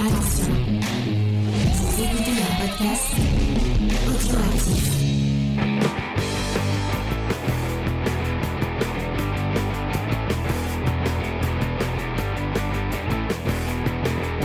[0.00, 0.54] Attention,
[1.74, 3.14] vous écoutez podcast.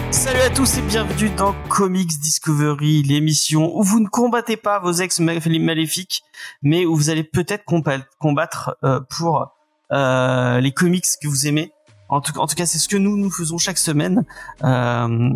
[0.09, 4.93] Salut à tous et bienvenue dans Comics Discovery, l'émission où vous ne combattez pas vos
[4.93, 6.23] ex maléfiques,
[6.63, 7.63] mais où vous allez peut-être
[8.17, 9.53] combattre euh, pour
[9.91, 11.71] euh, les comics que vous aimez.
[12.13, 14.23] En tout, en tout cas, c'est ce que nous nous faisons chaque semaine
[14.63, 15.29] euh,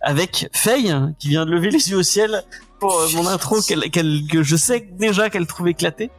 [0.00, 2.42] avec Faye qui vient de lever les yeux au ciel
[2.80, 6.10] pour euh, mon intro qu'elle, qu'elle- que je sais déjà qu'elle trouve éclatée.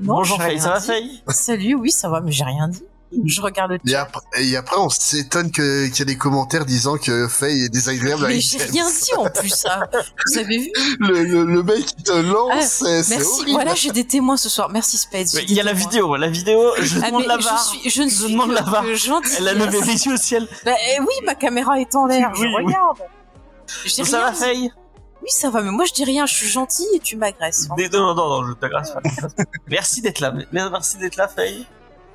[0.00, 0.80] Non, Bonjour Faye, ça va.
[0.80, 1.22] Faye?
[1.28, 2.82] Salut, oui, ça va, mais j'ai rien dit.
[3.26, 4.02] Je regarde le Et chat.
[4.02, 8.24] après, et après, on s'étonne qu'il y a des commentaires disant que Faye est désagréable
[8.28, 9.88] Mais j'ai rien dit en plus, ça.
[10.26, 13.14] Vous avez vu Le, le, le mec qui te lance, Ah, Merci.
[13.14, 13.50] horrible.
[13.50, 14.68] Voilà, j'ai des témoins ce soir.
[14.70, 15.26] Merci Spade.
[15.32, 17.64] j'ai Il y a la vidéo, la vidéo, je Ah, demande la je barre.
[17.64, 18.84] suis, je ne Je suis demande la barre.
[19.38, 20.46] Elle a levé les yeux au ciel.
[20.64, 22.30] Bah, eh oui, ma caméra est en l'air.
[22.36, 22.64] je Oui, oui.
[22.66, 22.98] regarde.
[23.88, 24.32] Ça va.
[24.32, 24.70] Faye?
[25.22, 26.26] Oui, ça va, mais moi je dis rien.
[26.26, 27.68] Je suis gentille et tu m'agresses.
[27.76, 29.00] Des- Non, non, non, je t'agresse pas.
[29.68, 30.32] Merci d'être là.
[30.52, 31.66] Merci d'être là, Faye.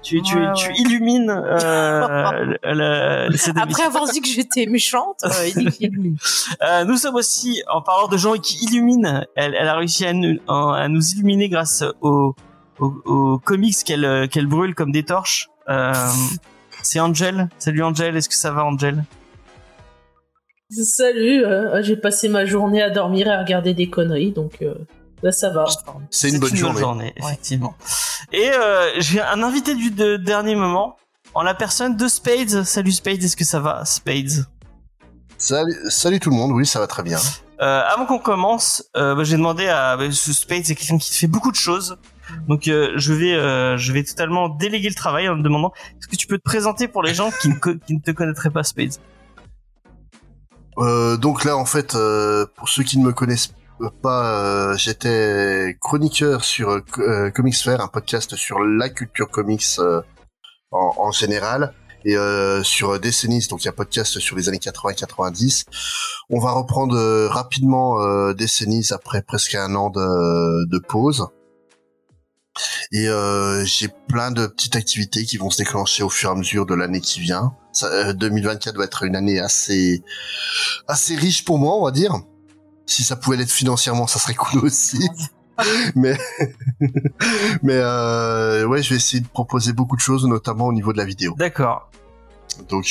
[0.05, 0.73] Tu, tu, Ouais, tu ouais.
[0.77, 6.17] illumines euh, cette Après avoir dit que j'étais méchante, euh, il dit qu'il illumine.
[6.61, 10.13] Euh, nous sommes aussi, en parlant de gens qui illuminent, elle, elle a réussi à
[10.13, 12.35] nous, à nous illuminer grâce aux,
[12.79, 15.49] aux, aux comics qu'elle euh, qu'elle brûle comme des torches.
[15.69, 15.91] Euh,
[16.83, 17.49] c'est Angel.
[17.57, 19.03] Salut Angel, est-ce que ça va Angel?
[20.69, 24.75] Salut, euh, j'ai passé ma journée à dormir et à regarder des conneries, donc euh,
[25.25, 25.65] là ça va.
[26.09, 27.13] C'est une bonne journée.
[27.17, 27.75] effectivement.
[28.31, 30.97] Et euh, j'ai un invité du de- dernier moment,
[31.33, 32.63] en la personne de Spades.
[32.63, 34.45] Salut Spades, est-ce que ça va Spades?
[35.37, 37.19] Salut, salut tout le monde, oui, ça va très bien.
[37.61, 41.13] Euh, avant qu'on commence, euh, bah, j'ai demandé à bah, ce Spade, c'est quelqu'un qui
[41.13, 41.97] fait beaucoup de choses.
[42.47, 46.07] Donc euh, je vais euh, je vais totalement déléguer le travail en me demandant est-ce
[46.07, 48.49] que tu peux te présenter pour les gens qui ne, co- qui ne te connaîtraient
[48.49, 48.93] pas Spade
[50.79, 53.53] Euh, donc là, en fait, euh, pour ceux qui ne me connaissent
[54.01, 59.79] pas, euh, j'étais chroniqueur sur euh, euh, Comics un podcast sur la culture comics
[60.71, 61.73] en, en général,
[62.05, 65.65] et euh, sur Décennies, donc il y a un podcast sur les années 80-90.
[66.29, 71.27] On va reprendre rapidement euh, Décennies après presque un an de, de pause.
[72.91, 76.35] Et euh, j'ai plein de petites activités qui vont se déclencher au fur et à
[76.35, 77.53] mesure de l'année qui vient.
[77.73, 80.01] Ça, euh, 2024 va être une année assez
[80.87, 82.15] assez riche pour moi, on va dire.
[82.85, 84.99] Si ça pouvait l'être financièrement, ça serait cool aussi.
[85.95, 86.17] mais
[87.63, 90.97] mais euh, ouais, je vais essayer de proposer beaucoup de choses, notamment au niveau de
[90.97, 91.33] la vidéo.
[91.37, 91.89] D'accord.
[92.69, 92.85] Donc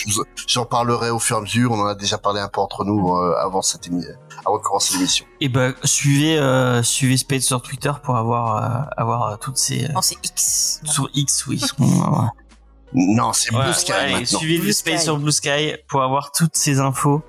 [0.47, 1.73] j'en parlerai au fur et à mesure.
[1.73, 3.89] On en a déjà parlé un peu entre nous euh, avant cette
[4.45, 5.25] avant de commencer l'émission.
[5.41, 9.89] Et ben suivez euh, suivez Spade sur Twitter pour avoir euh, avoir euh, toutes ces
[9.89, 10.81] Non, c'est X.
[10.85, 11.63] sur X oui.
[12.97, 14.39] Non, c'est Ouais, Blue Sky ouais, et maintenant.
[14.39, 15.05] suivez Blue Spade Sky.
[15.05, 17.23] sur Blue Sky pour avoir toutes ces infos.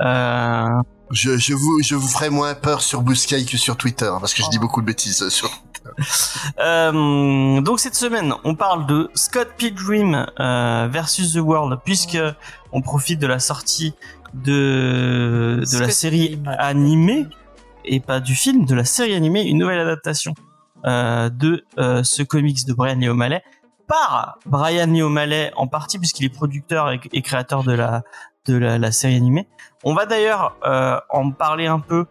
[0.00, 0.68] Euh,
[1.10, 4.18] Je, je vous je vous ferai moins peur sur Blue Sky que sur Twitter hein,
[4.20, 5.50] parce que je dis beaucoup de bêtises euh, sur.
[6.60, 12.18] Euh, donc cette semaine, on parle de Scott Pilgrim euh, versus The World, puisque
[12.72, 13.94] on profite de la sortie
[14.34, 16.56] de de la série Pilgrim.
[16.58, 17.26] animée
[17.84, 20.34] et pas du film, de la série animée, une nouvelle adaptation
[20.84, 23.42] euh, de euh, ce comics de Brian Lee O'Malley
[23.86, 28.02] par Brian Lee O'Malley en partie puisqu'il est producteur et, et créateur de la
[28.46, 29.48] de la, la série animée.
[29.84, 32.06] On va d'ailleurs euh, en parler un peu.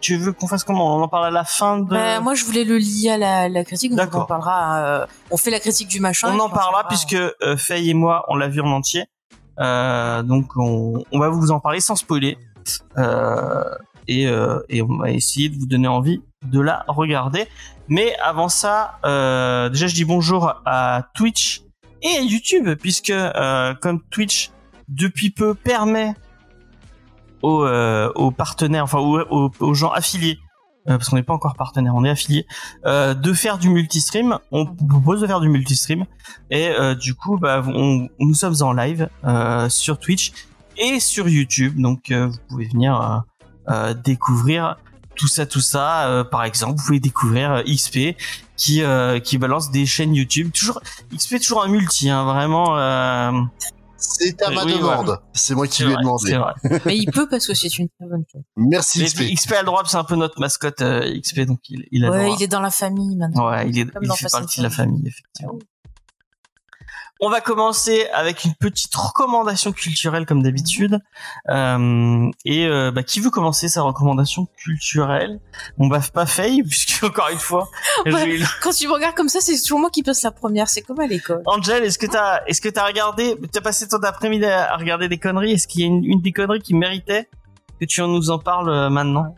[0.00, 0.96] Tu veux qu'on fasse comment?
[0.96, 1.84] On en parle à la fin de.
[1.90, 3.94] Bah, moi, je voulais le lier à la, la critique.
[3.94, 4.78] Donc on parlera.
[4.78, 6.28] euh, on fait la critique du machin.
[6.34, 9.04] on en parlera puisque euh, Faye et moi on l'a vu en entier.
[9.60, 12.38] Euh, donc on, on va vous en parler sans spoiler.
[12.98, 13.64] Euh,
[14.08, 17.46] et, euh, et on va essayer de vous donner envie de la regarder.
[17.88, 21.62] Mais avant ça, euh, déjà je dis bonjour à Twitch
[22.02, 24.50] et à YouTube puisque euh, comme Twitch
[24.88, 26.14] depuis peu permet
[27.42, 30.38] aux, euh, aux partenaires, enfin aux, aux- gens affiliés,
[30.88, 32.46] euh, parce qu'on n'est pas encore partenaire, on est affilié,
[32.84, 34.38] euh, de faire du multistream.
[34.52, 36.04] On propose de faire du multistream
[36.50, 40.32] et euh, du coup, bah, on, nous sommes en live euh, sur Twitch
[40.78, 43.24] et sur YouTube, donc euh, vous pouvez venir
[44.04, 44.76] découvrir
[45.16, 46.06] tout ça, tout ça.
[46.08, 48.14] Euh, par exemple, vous pouvez découvrir XP
[48.56, 50.52] qui euh, qui balance des chaînes YouTube.
[50.52, 50.80] Toujours
[51.14, 52.76] XP, toujours un multi, hein, vraiment.
[54.18, 55.18] C'est à ma Oui, demande.
[55.32, 56.34] C'est moi qui lui ai demandé.
[56.36, 56.80] vrai.
[56.86, 58.42] Mais il peut parce que c'est une très bonne chose.
[58.56, 59.34] Merci Mais XP.
[59.34, 62.08] XP a le droit, c'est un peu notre mascotte euh, XP, donc il, il a
[62.08, 62.36] le Ouais, droit.
[62.38, 63.50] il est dans la famille maintenant.
[63.50, 65.58] Ouais, il, est, Comme il dans fait partie de la famille, effectivement.
[67.20, 70.98] On va commencer avec une petite recommandation culturelle comme d'habitude.
[71.48, 75.40] Euh, et euh, bah, qui veut commencer sa recommandation culturelle?
[75.78, 77.68] On va pas Faye puisque encore une fois,
[78.04, 78.38] Ouais.
[78.62, 80.68] Quand tu me regardes comme ça, c'est toujours moi qui passe la première.
[80.68, 81.42] C'est comme à l'école.
[81.46, 85.18] Angel, est-ce que t'as, est-ce que t'as regardé, t'as passé ton après-midi à regarder des
[85.18, 85.52] conneries?
[85.52, 87.28] Est-ce qu'il y a une, une des conneries qui méritait
[87.80, 89.34] que tu nous en parles euh, maintenant?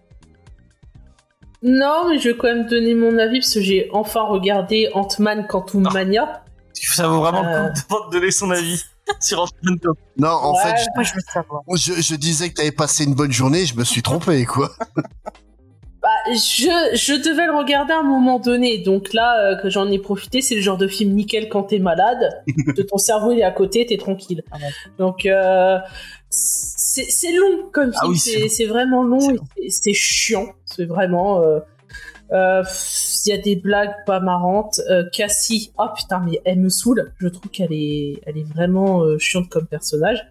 [1.63, 5.47] Non, mais je vais quand même donner mon avis parce que j'ai enfin regardé Ant-Man
[5.49, 5.93] Quantum Ah.
[5.93, 6.43] Mania.
[6.83, 7.69] Est-ce que ça vaut vraiment Euh.
[7.69, 8.83] le coup de donner son avis
[9.21, 9.79] sur Ant-Man
[10.17, 10.59] Non, en Ouais.
[10.63, 11.63] fait, Moi, je veux savoir.
[11.75, 14.71] je, je disais que t'avais passé une bonne journée, je me suis trompé, quoi.
[16.01, 19.91] Bah, je, je devais le regarder à un moment donné, donc là euh, que j'en
[19.91, 22.41] ai profité, c'est le genre de film nickel quand t'es malade,
[22.77, 24.45] de ton cerveau il est à côté, t'es tranquille.
[24.53, 24.71] Ah ouais.
[24.97, 25.79] Donc euh,
[26.31, 29.19] c'est long comme Ah film, oui, c'est vraiment long,
[29.69, 31.43] C'est chiant, c'est vraiment.
[32.33, 32.63] Euh, euh,
[33.25, 34.81] Il y a des blagues pas marrantes.
[34.91, 37.13] Euh, Cassie, oh putain, mais elle me saoule.
[37.19, 40.27] Je trouve qu'elle est, elle est vraiment euh, chiante comme personnage.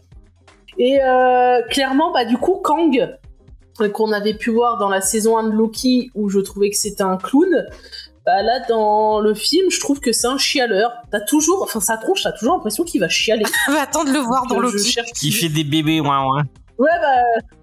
[0.78, 3.18] Et euh, clairement, bah du coup, Kang,
[3.94, 7.04] qu'on avait pu voir dans la saison 1 de Loki, où je trouvais que c'était
[7.04, 7.66] un clown,
[8.26, 10.92] bah là, dans le film, je trouve que c'est un chialeur.
[11.12, 13.46] T'as toujours, enfin, sa tronche, t'as toujours l'impression qu'il va chialer.
[13.70, 14.96] On va attendre de le voir dans Loki.
[15.24, 16.44] Il fait des bébés, ouais, ouais.
[16.78, 17.56] Ouais, bah.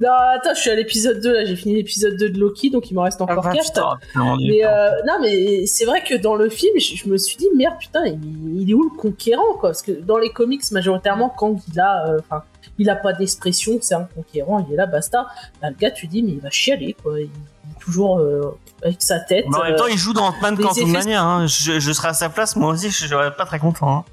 [0.00, 2.88] Non, attends, je suis à l'épisode 2, là, j'ai fini l'épisode 2 de Loki, donc
[2.90, 3.66] il m'en reste encore bah, 4.
[3.66, 4.54] Oh, putain, mon Dieu.
[4.54, 7.48] Mais euh, non, mais c'est vrai que dans le film, je, je me suis dit
[7.56, 9.70] merde, putain, il, il est où le conquérant quoi?
[9.70, 12.38] Parce que dans les comics, majoritairement, quand il a, euh,
[12.78, 15.26] il a pas d'expression, c'est un conquérant, il est là, basta.
[15.60, 17.18] Bah, le gars, tu dis mais il va chialer quoi.
[17.18, 19.46] Il est toujours euh, avec sa tête.
[19.48, 21.22] Mais en même euh, temps, il joue dans Ant-Man les Quantum effets- Mania.
[21.24, 21.46] Hein.
[21.48, 23.96] Je, je serais à sa place, moi aussi, je serais pas très content.
[23.98, 24.04] Hein.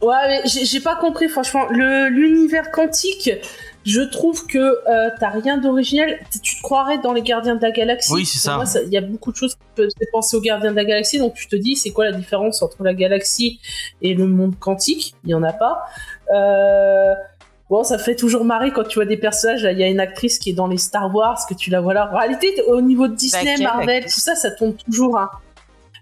[0.00, 1.66] Ouais, mais j'ai pas compris, franchement.
[1.70, 3.30] L'univers quantique,
[3.84, 6.18] je trouve que euh, t'as rien d'original.
[6.30, 8.12] Tu te croirais dans les Gardiens de la Galaxie.
[8.12, 8.62] Oui, c'est ça.
[8.84, 11.18] Il y a beaucoup de choses qui peuvent se penser aux Gardiens de la Galaxie,
[11.18, 13.60] donc tu te dis, c'est quoi la différence entre la galaxie
[14.00, 15.14] et le monde quantique?
[15.24, 15.84] Il y en a pas.
[16.34, 17.14] Euh...
[17.70, 19.62] Bon, ça fait toujours marrer quand tu vois des personnages.
[19.62, 21.80] Là, il y a une actrice qui est dans les Star Wars, que tu la
[21.80, 22.10] vois là.
[22.12, 25.18] En réalité, au niveau de Disney, Laquelle, Marvel, tout ça, ça tombe toujours.
[25.18, 25.30] Hein.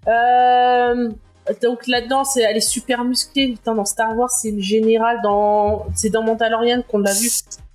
[0.08, 1.10] Euh,
[1.62, 3.52] donc là-dedans, c'est, elle est super musclée.
[3.52, 5.20] Putain, dans Star Wars, c'est une générale.
[5.22, 7.28] Dans, c'est dans Mandalorian qu'on l'a vu.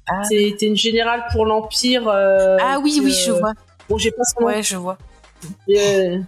[0.08, 0.24] Ah.
[0.24, 2.08] C'était une générale pour l'Empire.
[2.08, 3.54] euh, Ah oui, oui, euh, je vois.
[3.90, 4.48] Bon, j'ai pas son nom.
[4.48, 4.98] Ouais, je vois.
[5.70, 6.20] Euh,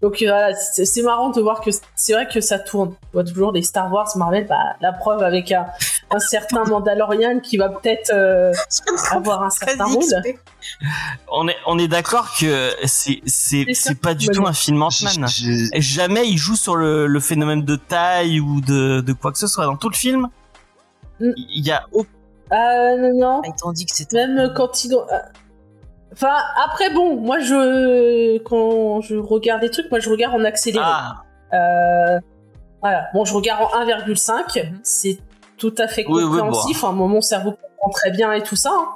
[0.00, 2.90] donc voilà, c'est marrant de voir que c'est vrai que ça tourne.
[2.90, 5.66] On voit toujours les Star Wars, Marvel, bah, la preuve avec un,
[6.10, 8.52] un certain Mandalorian qui va peut-être euh,
[9.10, 10.04] avoir un certain rôle.
[11.30, 13.20] On est, on est d'accord que c'est,
[14.00, 14.48] pas du tout non.
[14.48, 15.26] un film Ant-Man.
[15.74, 19.46] Jamais il joue sur le, le phénomène de taille ou de, de quoi que ce
[19.48, 19.64] soit.
[19.64, 20.28] Dans tout le film,
[21.20, 21.32] Mm.
[21.36, 22.08] il y a aucun
[22.50, 23.40] Ah non, non.
[23.44, 24.26] Ah, Ils t'ont dit que c'était.
[24.26, 24.94] Même quand ils...
[24.94, 25.18] ont- euh,
[26.12, 26.34] Enfin,
[26.64, 28.38] après, bon, moi, je...
[28.38, 30.84] Quand je regarde des trucs, moi, je regarde en accéléré.
[30.86, 31.22] Ah,
[31.54, 32.18] Euh,
[32.80, 33.06] Voilà.
[33.14, 34.64] Bon, je regarde en 1,5.
[34.70, 34.80] Mhm.
[34.82, 35.18] C'est
[35.58, 36.82] tout à fait Oui, oui, compréhensif.
[36.82, 38.70] Moment, mon cerveau comprend très bien et tout ça.
[38.72, 38.88] hein.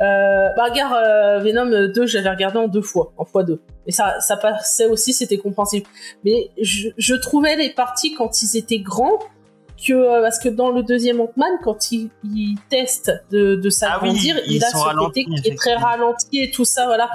[0.00, 3.60] Euh, bah, regarde, euh, Venom 2, j'avais regardé en deux fois, en fois deux.
[3.86, 5.86] Et ça, ça passait aussi, c'était compréhensible.
[6.24, 9.18] Mais je, je trouvais les parties quand ils étaient grands
[9.86, 14.36] que euh, parce que dans le deuxième Ant-Man, quand il, il teste de, de s'agrandir,
[14.38, 17.10] Ah oui, il a ce côté qui est très ralenti et tout ça, voilà.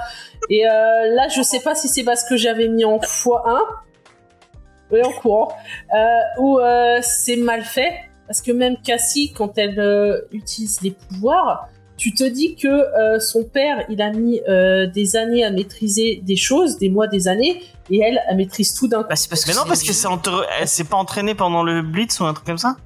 [0.50, 0.72] Et euh,
[1.16, 3.62] là, je sais pas si c'est parce que j'avais mis en x1,
[4.92, 5.52] oui, en courant,
[5.94, 7.94] euh, ou euh, c'est mal fait,
[8.28, 13.44] parce que même Cassie, quand elle utilise les pouvoirs, tu te dis que euh, son
[13.44, 17.62] père, il a mis euh, des années à maîtriser des choses, des mois, des années,
[17.90, 19.10] et elle, elle maîtrise tout d'un coup.
[19.10, 20.48] Bah, c'est parce que mais non, parce que c'est entre...
[20.60, 22.78] elle s'est pas entraînée pendant le Blitz ou un truc comme ça?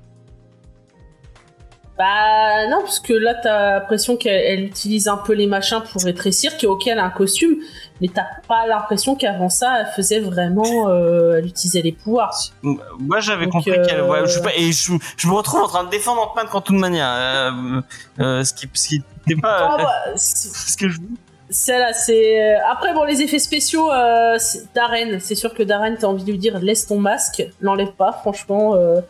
[2.02, 6.02] Bah non, parce que là, t'as l'impression qu'elle elle utilise un peu les machins pour
[6.04, 7.58] rétrécir, qu'auquel elle a un costume,
[8.02, 10.90] mais t'as pas l'impression qu'avant ça, elle faisait vraiment...
[10.90, 12.36] euh, elle utilisait les pouvoirs.
[12.64, 14.02] Moi, j'avais compris euh, qu'elle.
[14.02, 17.16] Ouais, je sais pas, et je, je me retrouve en train de défendre Ant-Man Mania.
[17.16, 17.82] Euh,
[18.20, 21.08] euh, ce qui, ce qui n'est pas Ah, euh, c'est- ce que je veux.
[21.52, 22.42] Celle-là, c'est.
[22.42, 24.38] euh, Après, bon, les effets spéciaux, euh,
[24.74, 28.12] Darren, c'est sûr que Darren, t'as envie de lui dire laisse ton masque, l'enlève pas,
[28.12, 28.74] franchement.
[28.76, 29.02] euh,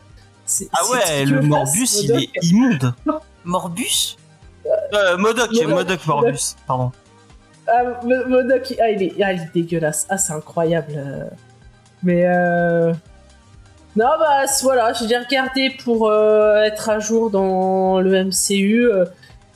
[0.74, 2.93] Ah ouais, le Morbus, il est immonde.
[3.46, 4.17] Morbus?
[4.93, 6.91] Euh, Modoc, Modoc, Morbus, pardon.
[7.67, 10.05] Ah, Mo- Modoc, ah, il est, ah, il est dégueulasse.
[10.10, 10.93] Ah, c'est incroyable.
[10.96, 11.24] euh.
[12.03, 12.91] Mais euh...
[13.96, 18.86] non, bah voilà, j'ai regardé pour euh, être à jour dans le MCU.
[18.91, 19.05] euh,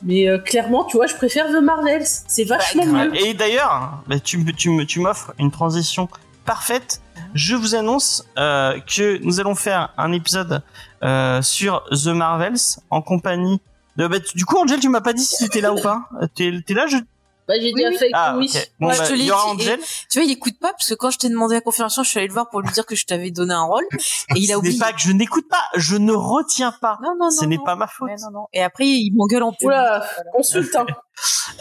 [0.04, 2.06] mais euh, clairement, tu vois, je préfère The Marvels.
[2.06, 3.10] C'est vachement grave.
[3.10, 3.26] mieux.
[3.26, 6.08] Et d'ailleurs, bah, tu, me- tu, me- tu m'offres une transition
[6.46, 7.02] parfaite.
[7.34, 10.62] Je vous annonce euh, que nous allons faire un épisode
[11.04, 12.58] euh, sur The Marvels
[12.90, 13.60] en compagnie
[13.98, 14.08] de.
[14.08, 16.02] Bah, tu- du coup, Angel, tu m'as pas dit si t'étais là ou pas.
[16.22, 16.98] Euh, T'es, t'es là je...
[17.48, 17.98] Bah, j'ai Oui, déjà oui.
[17.98, 18.50] fait Ah, oui.
[18.54, 18.72] ok.
[18.80, 19.80] Bon, Ouais, bah, je te il l'ai y aura dit, Angel.
[20.10, 22.18] Tu vois, il écoute pas parce que quand je t'ai demandé la confirmation, je suis
[22.18, 24.52] allée le voir pour lui dire que je t'avais donné un rôle et il Ce
[24.52, 24.80] a n'est oublié.
[24.80, 26.98] pas que je n'écoute pas, je ne retiens pas.
[27.04, 27.30] Non, non, non.
[27.32, 28.10] Ce n'est pas ma faute.
[28.10, 28.48] Ouais, non, non.
[28.52, 29.68] Et après, il m'engueule en public.
[29.68, 30.32] Oula, Voilà.
[30.34, 30.86] consulte, hein.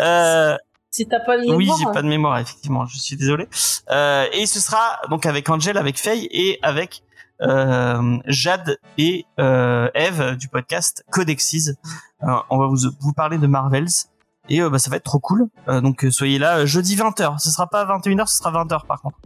[0.00, 0.56] Euh,
[0.94, 1.58] Si t'as pas de mémoire.
[1.58, 1.90] oui, j'ai hein.
[1.92, 2.86] pas de mémoire, effectivement.
[2.86, 3.48] Je suis désolé.
[3.90, 7.02] Euh, et ce sera donc avec Angel, avec Faye et avec
[7.42, 11.70] euh, Jade et euh, Eve du podcast Codexis.
[12.22, 13.88] Euh, on va vous, vous parler de Marvels.
[14.48, 15.48] Et euh, bah, ça va être trop cool.
[15.68, 17.40] Euh, donc soyez là jeudi 20h.
[17.40, 19.18] Ce sera pas 21h, ce sera 20h par contre.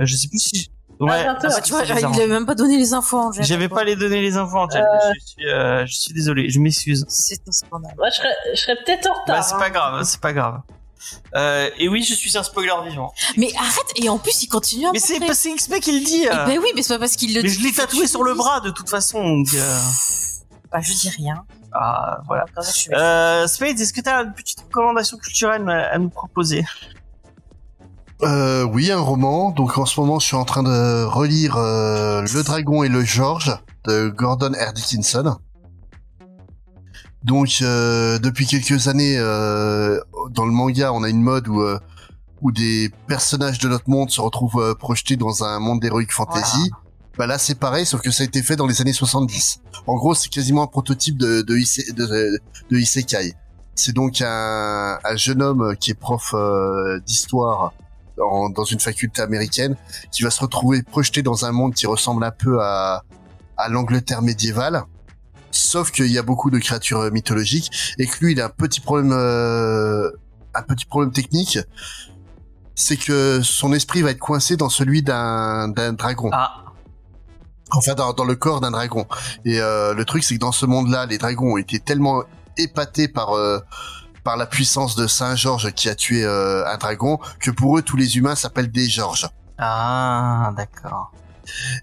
[0.00, 0.70] Euh, je sais plus si...
[1.00, 1.40] Ouais, Ah, 20h.
[1.42, 2.16] parce Bah, que tu vois, il arrange.
[2.16, 3.44] avait même pas donné les infos, Angèle.
[3.44, 4.82] J'avais pas les donner les infos, Angel.
[4.84, 5.10] Euh.
[5.14, 7.04] Je suis, euh, je suis désolé, je m'excuse.
[7.08, 7.94] C'est un scandale.
[7.98, 9.36] Ouais, je serais, serais peut-être en retard.
[9.36, 9.58] Bah, c'est hein.
[9.58, 10.60] pas grave, c'est pas grave.
[11.34, 13.12] Euh, et oui, je suis un spoiler vivant.
[13.36, 15.26] Mais arrête, et en plus, il continue à Mais c'est montrer.
[15.28, 16.26] pas c'est XP qui le dit.
[16.28, 16.44] Euh.
[16.46, 17.54] ben oui, mais c'est pas parce qu'il le mais dit.
[17.54, 19.22] je l'ai tatoué sur le bras de toute façon.
[19.22, 19.78] Donc, euh,
[20.72, 21.44] Bah, je dis rien.
[21.72, 22.44] ah, voilà.
[22.54, 25.94] Comme ça, je suis- Euh, Spade, est-ce que tu as une petite recommandation culturelle à
[25.94, 26.64] à nous proposer?
[28.22, 29.50] Euh, oui, un roman.
[29.50, 33.04] Donc en ce moment, je suis en train de relire euh, Le Dragon et le
[33.04, 34.72] George de Gordon R.
[34.72, 35.36] Dickinson.
[37.28, 41.78] Donc euh, depuis quelques années, euh, dans le manga, on a une mode où euh,
[42.40, 46.70] où des personnages de notre monde se retrouvent projetés dans un monde d'heroic fantasy.
[47.18, 49.60] Bah là, c'est pareil, sauf que ça a été fait dans les années 70.
[49.88, 52.06] En gros, c'est quasiment un prototype de de, ise- de,
[52.70, 53.34] de isekai.
[53.74, 57.72] C'est donc un, un jeune homme qui est prof euh, d'histoire
[58.56, 59.76] dans une faculté américaine,
[60.12, 63.04] qui va se retrouver projeté dans un monde qui ressemble un peu à,
[63.56, 64.82] à l'Angleterre médiévale,
[65.50, 68.50] sauf qu'il y a beaucoup de créatures euh, mythologiques et que lui, il a un
[68.50, 70.10] petit problème, euh,
[70.54, 71.58] un petit problème technique,
[72.74, 76.30] c'est que son esprit va être coincé dans celui d'un dragon.
[76.32, 76.64] Ah,
[77.70, 79.06] Enfin, dans, dans le corps d'un dragon.
[79.44, 82.22] Et euh, le truc, c'est que dans ce monde-là, les dragons ont été tellement
[82.56, 83.58] épatés par euh,
[84.24, 87.96] par la puissance de Saint Georges qui a tué un dragon que pour eux, tous
[87.96, 89.28] les humains s'appellent des Georges.
[89.58, 91.12] ah, d'accord.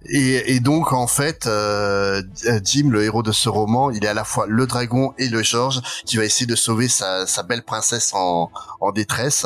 [0.05, 2.21] Et, et donc, en fait, euh,
[2.63, 5.43] Jim, le héros de ce roman, il est à la fois le dragon et le
[5.43, 9.45] Georges qui va essayer de sauver sa, sa belle princesse en, en détresse.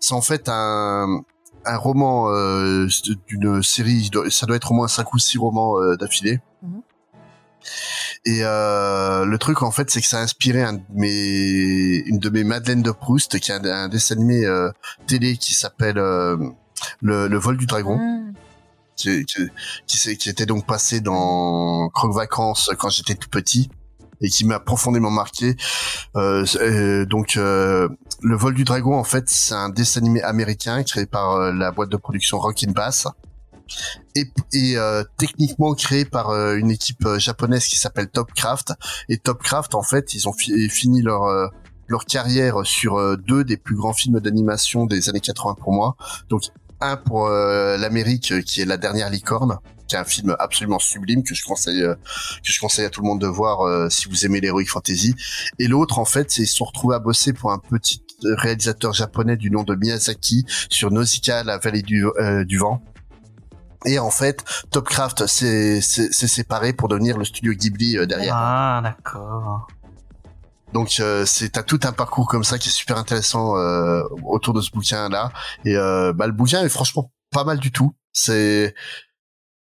[0.00, 1.22] C'est en fait un,
[1.64, 2.88] un roman euh,
[3.26, 6.40] d'une série, ça doit être au moins cinq ou six romans euh, d'affilée.
[6.62, 6.82] Mhm.
[8.26, 12.18] Et euh, le truc en fait, c'est que ça a inspiré un de mes, une
[12.18, 14.70] de mes Madeleines de Proust, qui est un, un dessin animé euh,
[15.06, 16.36] télé qui s'appelle euh,
[17.00, 18.32] le, le vol du dragon Mmh.
[18.96, 19.48] Qui, qui,
[19.86, 23.68] qui, qui était donc passé dans Croque Vacances quand j'étais tout petit
[24.20, 25.56] et qui m'a profondément marqué.
[26.16, 27.88] Euh, euh, donc, euh,
[28.22, 31.72] le vol du dragon, en fait, c'est un dessin animé américain créé par euh, la
[31.72, 33.06] boîte de production Rockin' Bass
[34.14, 38.72] et, et euh, techniquement créé par euh, une équipe japonaise qui s'appelle Topcraft.
[39.08, 41.50] Et Topcraft, en fait, ils ont fi- fini leur
[41.86, 45.96] leur carrière sur deux des plus grands films d'animation des années 80 pour moi.
[46.30, 46.44] Donc
[46.80, 50.78] un pour euh, l'Amérique euh, qui est la dernière licorne qui est un film absolument
[50.78, 53.88] sublime que je conseille euh, que je conseille à tout le monde de voir euh,
[53.90, 55.14] si vous aimez l'heroic fantasy.
[55.58, 58.34] Et l'autre en fait c'est ils se sont retrouvés à bosser pour un petit euh,
[58.36, 62.82] réalisateur japonais du nom de Miyazaki sur Nausicaa la vallée du, euh, du vent.
[63.86, 68.34] Et en fait Topcraft s'est séparé pour devenir le studio Ghibli derrière.
[68.34, 69.68] Ah, d'accord.
[70.74, 74.52] Donc euh, c'est à tout un parcours comme ça qui est super intéressant euh, autour
[74.52, 75.32] de ce bouquin là
[75.64, 77.94] et euh, bah, le bouquin est franchement pas mal du tout.
[78.12, 78.74] C'est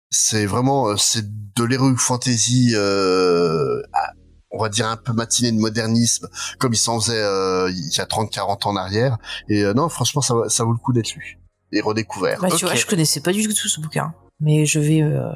[0.09, 1.25] c'est vraiment euh, c'est
[1.55, 4.13] de l'heroic fantasy euh, à-
[4.53, 6.27] on va dire un peu matinée de modernisme
[6.59, 9.73] comme il s'en faisait euh, il y a 30 40 ans en arrière et euh,
[9.73, 11.37] non franchement ça va- ça vaut le coup d'être lu
[11.73, 12.39] et redécouvert.
[12.41, 12.61] Bah, tu Ok.
[12.71, 14.13] vois, je connaissais pas du tout ce bouquin.
[14.41, 15.29] Mais je vais euh,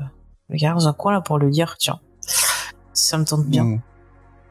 [0.50, 2.00] le garder dans un coin là pour le lire, tiens.
[2.92, 3.64] Ça me tente bien.
[3.64, 3.82] Mm.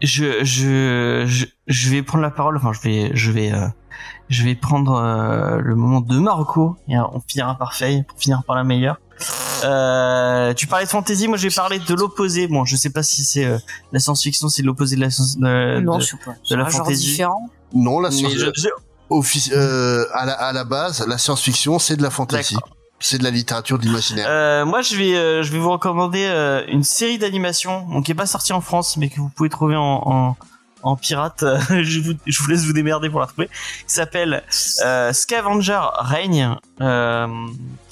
[0.02, 2.56] Je, je, je, je vais prendre la parole.
[2.56, 3.66] Enfin, je vais, je vais, euh,
[4.28, 6.76] je vais prendre euh, le moment de Marco.
[6.88, 8.98] Et euh, on finira par Faye pour finir par la meilleure.
[9.64, 12.48] Euh, tu parlais de fantasy, moi je vais parler de l'opposé.
[12.48, 13.58] Bon, je sais pas si c'est euh,
[13.92, 15.38] la science-fiction, c'est l'opposé de la science.
[15.38, 16.32] de- non, de- je sais pas.
[16.50, 17.06] de la un genre fantaisie.
[17.10, 17.48] différent.
[17.72, 22.02] Non la mais science je- euh, à la à la base la science-fiction c'est de
[22.02, 22.56] la fantasy.
[23.04, 23.86] C'est de la littérature de.
[24.18, 28.14] Euh, moi, je vais, euh, je vais vous recommander euh, une série d'animation, qui est
[28.14, 30.38] pas sortie en France, mais que vous pouvez trouver en,
[30.82, 31.44] en, pirate.
[31.68, 33.48] je, vous, je vous laisse vous démerder pour la trouver.
[33.86, 35.82] Qui s'appelle Scavenger
[36.80, 37.26] euh,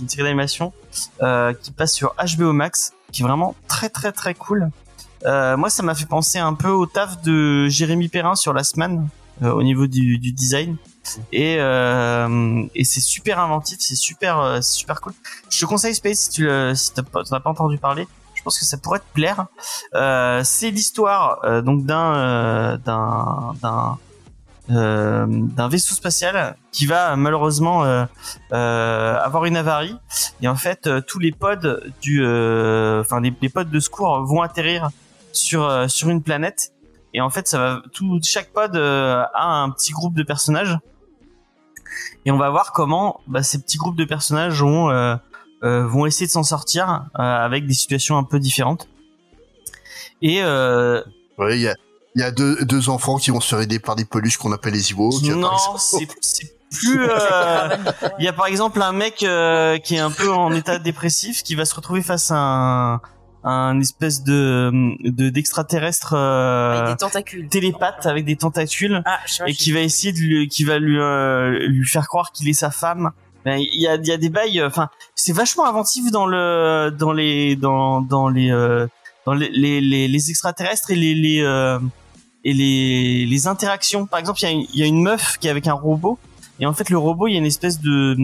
[0.01, 0.73] une série d'animation
[1.19, 4.71] qui passe sur HBO Max, qui est vraiment très très très cool.
[5.27, 9.07] Moi, ça m'a fait penser un peu au taf de Jérémy Perrin sur la semaine
[9.43, 10.79] euh, au niveau du design.
[11.33, 15.13] Et, euh, et c'est super inventif, c'est super, euh, super cool.
[15.51, 18.07] Je te conseille Space si tu le, si t'as pas, pas entendu parler.
[18.35, 19.47] Je pense que ça pourrait te plaire.
[19.95, 23.99] Euh, c'est l'histoire euh, donc d'un euh, d'un d'un
[24.71, 28.05] euh, d'un vaisseau spatial qui va malheureusement euh,
[28.53, 29.97] euh, avoir une avarie
[30.41, 34.91] et en fait tous les pods du enfin les, les pods de secours vont atterrir
[35.33, 36.73] sur sur une planète
[37.13, 40.79] et en fait ça va tout chaque pod a un petit groupe de personnages
[42.25, 45.17] et on va voir comment bah, ces petits groupes de personnages vont euh,
[45.65, 48.89] euh, vont essayer de s'en sortir euh, avec des situations un peu différentes
[50.21, 50.43] et
[51.39, 51.75] Ouais, il y a,
[52.15, 54.53] il y a deux, deux enfants qui vont se faire aider par des peluches qu'on
[54.53, 55.23] appelle les Ewoks.
[55.23, 56.07] non c'est
[56.71, 57.01] plus
[58.19, 59.25] Il y a par exemple un mec qui
[59.95, 63.01] est un peu en état dépressif qui va se retrouver face à un,
[63.45, 64.71] un espèce de
[65.03, 66.95] de d'extraterrestre euh,
[67.51, 70.65] télépathe avec des tentacules Ah, je sais pas, et qui va essayer de lui, qui
[70.65, 73.11] va lui euh, lui faire croire qu'il est sa femme.
[73.45, 76.27] Ben, Il y a il y a des bails euh, enfin c'est vachement inventif dans
[76.27, 78.87] le dans les dans dans les euh,
[79.27, 81.81] dans les les, les, les extraterrestres et les les euh,
[82.45, 84.07] et les les interactions.
[84.07, 85.73] Par exemple, il y a une, il y a une meuf qui est avec un
[85.75, 86.19] robot
[86.61, 88.15] et en fait le robot il y a une espèce de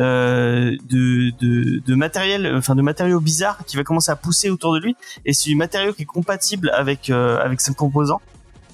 [0.00, 4.74] euh, de, de, de matériel, enfin de matériaux bizarres qui va commencer à pousser autour
[4.74, 4.96] de lui.
[5.24, 8.20] Et c'est du matériau qui est compatible avec euh, avec ses composants.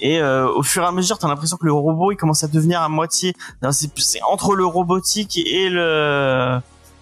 [0.01, 2.49] Et euh, au fur et à mesure t'as l'impression que le robot il commence à
[2.49, 3.35] devenir à moitié
[3.71, 6.59] c'est c'est entre le robotique et le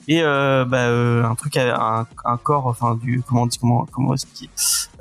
[0.09, 3.87] et euh, bah, euh, un truc un, un corps enfin du comment on dit comment
[3.93, 4.49] comment est-ce qu'il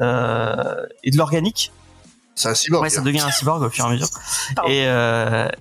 [0.01, 1.71] euh, et de l'organique.
[2.35, 2.83] C'est un cyborg.
[2.83, 4.09] ouais ça devient un cyborg au fur et à mesure.
[4.55, 4.69] Pardon.
[4.69, 4.83] et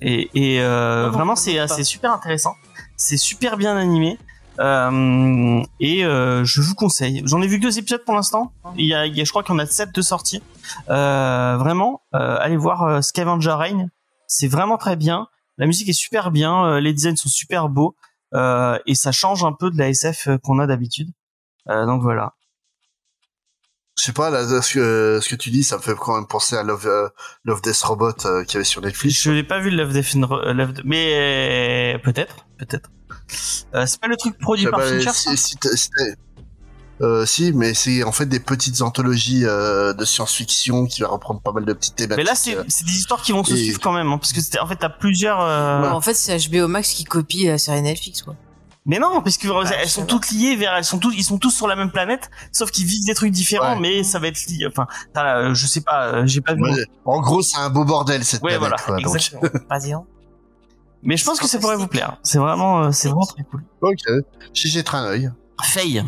[0.02, 2.54] et et, et euh, Non, vraiment c'est super intéressant
[2.96, 4.18] c'est super bien animé.
[4.58, 7.22] Euh, et euh, je vous conseille.
[7.26, 8.52] J'en ai vu deux épisodes pour l'instant.
[8.76, 10.42] Il y a, il y a je crois qu'il y en a sept de sortie
[10.88, 13.90] euh, vraiment euh, allez voir euh, Scavenger Reign.
[14.26, 15.28] C'est vraiment très bien.
[15.58, 16.64] La musique est super bien.
[16.64, 17.96] Euh, les designs sont super beaux.
[18.86, 21.10] Et ça change un peu de la SF qu'on a d'habitude.
[21.66, 22.34] Donc voilà
[23.98, 26.26] Je sais pas, là, ce que, ce que tu dis, ça me fait quand même
[26.26, 27.08] penser à Love, euh,
[27.46, 29.22] Love Death Robot euh, qu'il y avait sur Netflix.
[29.22, 32.90] Je n'ai pas vu Love Death Love, mais euh, peut-être, peut-être.
[33.74, 35.90] Euh, c'est pas le truc produit sais par pas, Fincher, si, si
[37.02, 41.40] euh, si, mais c'est en fait des petites anthologies euh, de science-fiction qui va reprendre
[41.42, 42.16] pas mal de petites thématiques.
[42.18, 44.18] Mais là, c'est euh, c'est des histoires qui vont se et- suivre quand même, hein,
[44.18, 45.40] parce que c'était- en fait, t'as plusieurs.
[45.40, 48.34] euh, Ouais, En fait, c'est HBO Max qui copie la série Netflix, quoi.
[48.88, 51.38] Mais non, parce que je elles sont toutes liées vers, elles sont tous, ils sont
[51.38, 53.80] tous sur la même planète, sauf qu'ils vivent des trucs différents, Ouais.
[53.80, 54.64] mais ça va être lié.
[54.68, 56.62] Enfin, la- je sais pas, euh, j'ai pas vu.
[56.62, 58.60] ouais, en gros, c'est un beau bordel cette Ouais, planète.
[58.60, 59.42] voilà, quoi, exactement.
[59.70, 60.04] Vas-y, hein.
[61.02, 62.16] Mais je pense que ça pourrait vous plaire.
[62.22, 63.62] C'est vraiment, euh, c'est vraiment très cool.
[63.80, 63.98] Ok,
[64.54, 65.30] j'y jetterai un œil.
[65.62, 66.04] Faye,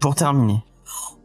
[0.00, 0.62] pour terminer.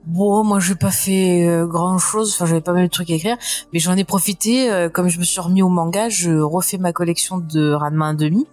[0.08, 2.34] Bon, moi, j'ai pas fait grand chose.
[2.34, 3.36] Enfin, j'avais pas mal de trucs à écrire,
[3.74, 4.72] mais j'en ai profité.
[4.72, 8.46] euh, comme je me suis remis au manga, je refais ma collection de Ranma 1,5.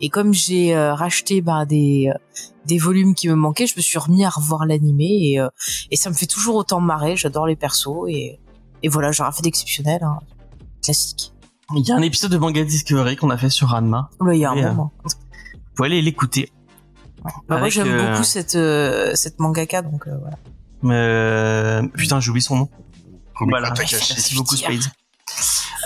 [0.00, 2.18] Et comme j'ai euh, racheté bah, des euh,
[2.64, 5.48] des volumes qui me manquaient, je me suis remis à revoir l'animé et euh,
[5.90, 7.14] et ça me fait toujours autant marrer.
[7.16, 8.40] J'adore les persos et
[8.82, 10.18] et voilà, j'ai rien fait d'exceptionnel, hein.
[10.82, 11.32] classique.
[11.76, 14.10] Il y a un épisode de Manga Discovery qu'on a fait sur Ranma.
[14.20, 14.92] Là, il y a un euh, moment.
[15.04, 15.10] Vous
[15.74, 16.50] pouvez aller l'écouter.
[17.48, 20.36] Bah, moi, j'aime euh, beaucoup cette euh, cette mangaka, donc euh, voilà.
[20.84, 21.82] Euh...
[21.96, 22.68] Putain, j'ai oublié son nom.
[23.40, 23.72] Voilà.
[23.78, 24.80] Merci beaucoup, Spade.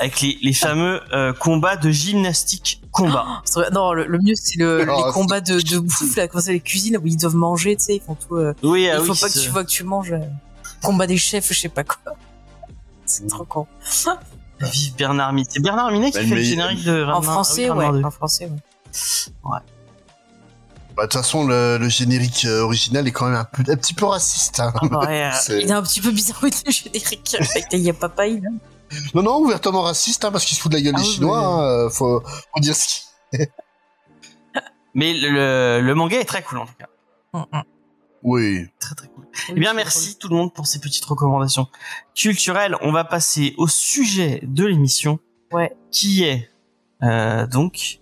[0.01, 3.43] Avec les, les fameux euh, combats de gymnastique combat.
[3.73, 6.53] Non, le, le mieux c'est le, Oh, les combats de, de bouffe, là, comment ça,
[6.53, 8.37] les cuisines où ils doivent manger, tu sais, ils font tout.
[8.37, 10.13] euh, Oui, ah il faut oui, pas que tu vois que tu manges.
[10.13, 10.19] euh,
[10.83, 11.99] combat des chefs, je sais pas quoi.
[13.07, 13.67] C'est trop con.
[14.61, 15.49] Vive Bernard Minet.
[15.51, 17.05] C'est Bernard Minet qui Bah, fait le générique de.
[17.05, 17.87] En français, ah oui, ouais.
[17.87, 18.05] Ranma 2.
[18.05, 18.51] En français,
[19.45, 19.59] ouais.
[20.97, 23.77] Bah, de toute façon, le, le générique euh, original est quand même un, peu, un
[23.77, 24.61] petit peu raciste.
[24.61, 24.73] hein.
[24.83, 27.37] Ouais, euh, C'est- il est un petit peu bizarre oui, le générique
[27.73, 28.43] il y a papa il
[29.15, 31.13] Non, non, ouvertement raciste, hein, parce qu'il se fout de la gueule Ah des oui,
[31.15, 31.39] Chinois.
[31.39, 31.45] oui.
[31.45, 33.03] hein, euh, faut, faut dire ce qui.
[34.95, 36.89] Mais le, le, le manga est très cool en tout cas.
[37.35, 37.61] Mm,
[38.23, 38.67] Oui.
[38.81, 39.27] Très très cool.
[39.51, 41.67] Eh bien, merci tout le monde pour ces petites recommandations
[42.15, 42.77] culturelles.
[42.81, 45.19] On va passer au sujet de l'émission.
[45.53, 45.77] Ouais.
[45.91, 46.49] Qui est
[47.03, 48.01] euh, donc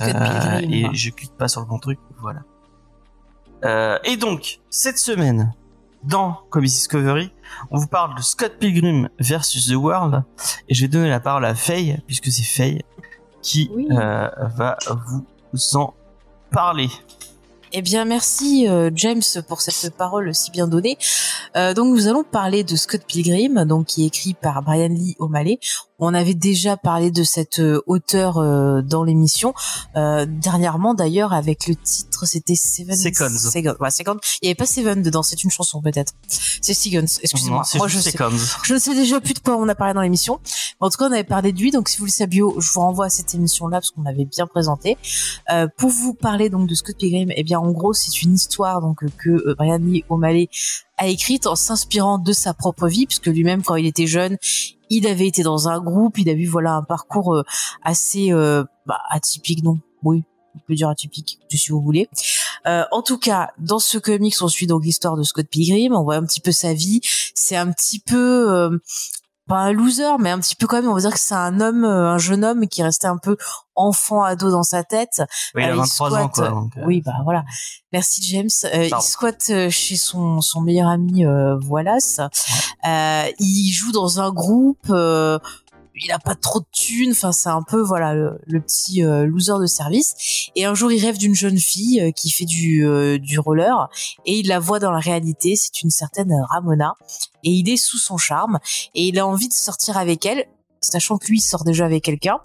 [0.00, 2.40] Euh, et je clique pas sur le bon truc, voilà.
[3.64, 5.52] Euh, et donc, cette semaine,
[6.04, 7.32] dans Comics Discovery,
[7.70, 10.22] on vous parle de Scott Pilgrim versus The World,
[10.68, 12.82] et je vais donner la parole à Faye, puisque c'est Faye
[13.42, 13.88] qui Oui.
[13.90, 15.94] euh, va vous en
[16.50, 16.88] parler.
[17.72, 20.96] Eh bien, merci euh, James pour cette parole si bien donnée.
[21.56, 25.16] Euh, donc, nous allons parler de Scott Pilgrim, donc qui est écrit par Brian Lee
[25.18, 25.58] O'Malley.
[25.98, 29.52] On avait déjà parlé de cet euh, auteur euh, dans l'émission
[29.96, 33.36] euh, dernièrement, d'ailleurs, avec le titre, c'était Seven Seconds.
[33.36, 33.76] Seconds.
[33.80, 34.18] Ouais, Seconds.
[34.40, 36.12] Il n'y avait pas Seven dedans, c'est une chanson peut-être.
[36.28, 37.06] C'est Seconds.
[37.22, 37.62] Excusez-moi.
[37.74, 38.10] Moi, je sais.
[38.10, 38.36] Seconds.
[38.62, 40.40] Je ne sais déjà plus de quoi on a parlé dans l'émission.
[40.80, 41.70] En tout cas, on avait parlé de lui.
[41.70, 44.46] Donc, si vous le saviez, je vous renvoie à cette émission-là parce qu'on l'avait bien
[44.46, 44.96] présenté.
[45.50, 48.80] Euh, pour vous parler donc de Scott Pilgrim, eh bien, en gros, c'est une histoire
[48.80, 50.48] donc que euh, Brian Lee O'Malley
[50.96, 54.36] a écrite en s'inspirant de sa propre vie, puisque lui-même, quand il était jeune,
[54.90, 57.42] il avait été dans un groupe, il a vu voilà un parcours euh,
[57.82, 59.78] assez euh, bah, atypique, non?
[60.02, 60.24] Oui,
[60.54, 62.08] on peut dire atypique, si vous voulez.
[62.66, 65.94] Euh, en tout cas, dans ce comics, on suit donc l'histoire de Scott Pilgrim.
[65.94, 67.00] On voit un petit peu sa vie.
[67.34, 68.78] C'est un petit peu
[69.48, 70.88] pas un loser, mais un petit peu quand même.
[70.90, 73.36] On va dire que c'est un homme, euh, un jeune homme qui restait un peu
[73.74, 75.22] enfant ado dans sa tête.
[75.54, 76.48] Oui, il a Euh, 23 ans, squatte, quoi.
[76.50, 77.44] donc, euh, Oui, bah voilà.
[77.92, 78.48] Merci James.
[78.74, 82.20] Euh, il squatte euh, chez son son meilleur ami euh, Wallace.
[82.86, 84.92] Euh, il joue dans un groupe.
[86.02, 87.12] Il a pas trop de thunes.
[87.12, 90.50] Enfin, c'est un peu voilà le, le petit euh, loser de service.
[90.56, 93.88] Et un jour, il rêve d'une jeune fille euh, qui fait du euh, du roller
[94.24, 95.56] et il la voit dans la réalité.
[95.56, 96.94] C'est une certaine Ramona
[97.44, 98.58] et il est sous son charme
[98.94, 100.46] et il a envie de sortir avec elle,
[100.80, 102.38] sachant que lui il sort déjà avec quelqu'un.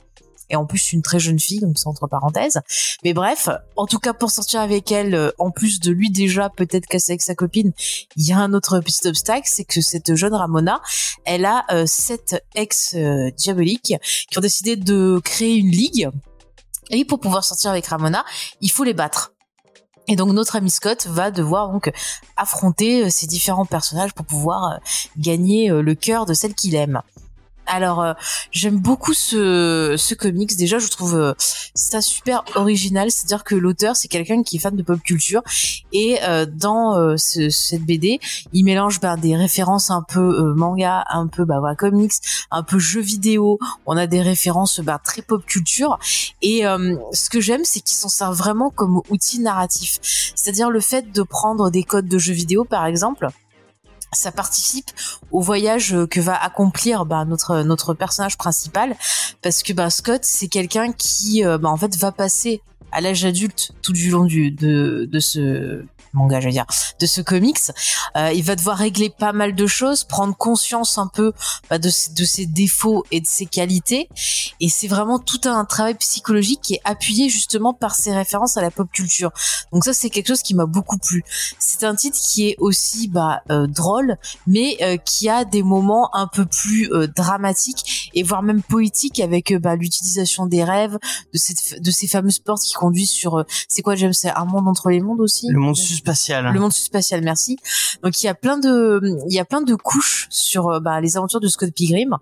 [0.49, 2.59] Et en plus, une très jeune fille, donc c'est entre parenthèses.
[3.03, 6.49] Mais bref, en tout cas, pour sortir avec elle, euh, en plus de lui déjà
[6.49, 7.71] peut-être casser avec sa copine,
[8.15, 10.81] il y a un autre petit obstacle, c'est que cette jeune Ramona,
[11.25, 13.93] elle a euh, sept ex euh, diaboliques
[14.29, 16.09] qui ont décidé de créer une ligue.
[16.89, 18.25] Et pour pouvoir sortir avec Ramona,
[18.61, 19.33] il faut les battre.
[20.07, 21.91] Et donc notre ami Scott va devoir donc
[22.35, 24.79] affronter euh, ces différents personnages pour pouvoir
[25.17, 27.01] gagner le cœur de celle qu'il aime.
[27.65, 28.13] Alors euh,
[28.51, 30.55] j'aime beaucoup ce ce comics.
[30.57, 31.33] Déjà je trouve euh,
[31.75, 33.09] ça super original.
[33.11, 35.41] C'est-à-dire que l'auteur c'est quelqu'un qui est fan de pop culture.
[35.91, 38.19] Et euh, dans euh, ce- cette BD
[38.51, 42.13] il mélange ben, des références un peu euh, manga un peu bah voilà comics
[42.51, 43.59] un peu jeux vidéo.
[43.85, 45.99] On a des références bah, très pop culture.
[46.41, 49.99] Et ce que j'aime c'est qu'il s'en sert vraiment comme outil narratif.
[50.35, 53.27] C'est-à-dire le fait de prendre des codes de jeux vidéo par exemple
[54.13, 54.91] ça participe
[55.31, 58.95] au voyage que va accomplir bah, notre notre personnage principal.
[59.41, 63.25] Parce que bah, Scott c'est quelqu'un qui euh, bah, en fait va passer à l'âge
[63.25, 66.65] adulte tout du long de de ce manga je veux dire
[66.99, 67.57] de ce comics.
[68.15, 71.33] Euh, il va devoir régler pas mal de choses prendre conscience un peu
[71.69, 74.07] bah, de ses- de ses défauts et de ses qualités.
[74.59, 78.61] Et c'est vraiment tout un travail psychologique qui est appuyé justement par ses références à
[78.61, 79.31] la pop culture.
[79.71, 81.23] Donc ça c'est quelque chose qui m'a beaucoup plu.
[81.59, 86.09] C'est un titre qui est aussi bah, euh, drôle, mais euh, qui a des moments
[86.15, 90.97] un peu plus euh, dramatiques et voire même poétiques avec euh, bah, l'utilisation des rêves,
[91.33, 93.39] de, cette, de ces fameuses portes qui conduisent sur...
[93.39, 96.53] euh, c'est quoi James C'est un monde entre les mondes aussi Le monde spatial.
[96.53, 97.57] le monde spatial, merci.
[98.03, 100.99] Donc il y a plein de, il y a plein de couches sur euh, bah,
[101.01, 102.17] les aventures de Scott Pilgrim.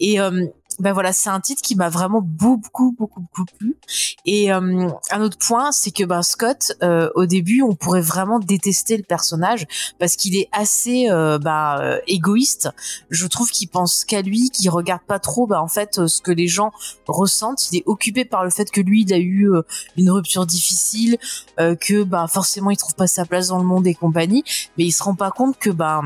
[0.00, 0.46] Et euh,
[0.78, 3.76] ben voilà, c'est un titre qui m'a vraiment beaucoup, beaucoup, beaucoup plu.
[4.24, 8.38] Et euh, un autre point, c'est que ben Scott, euh, au début, on pourrait vraiment
[8.38, 9.66] détester le personnage
[9.98, 12.68] parce qu'il est assez euh, bah, euh, égoïste.
[13.10, 16.30] Je trouve qu'il pense qu'à lui, qu'il regarde pas trop, bah en fait, ce que
[16.30, 16.70] les gens
[17.06, 17.72] ressentent.
[17.72, 19.50] Il est occupé par le fait que lui, il a eu
[19.96, 21.18] une rupture difficile,
[21.56, 24.44] que bah forcément il trouve pas sa place dans le monde et compagnie,
[24.76, 26.02] mais il se rend pas compte que bah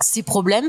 [0.00, 0.68] ses problèmes,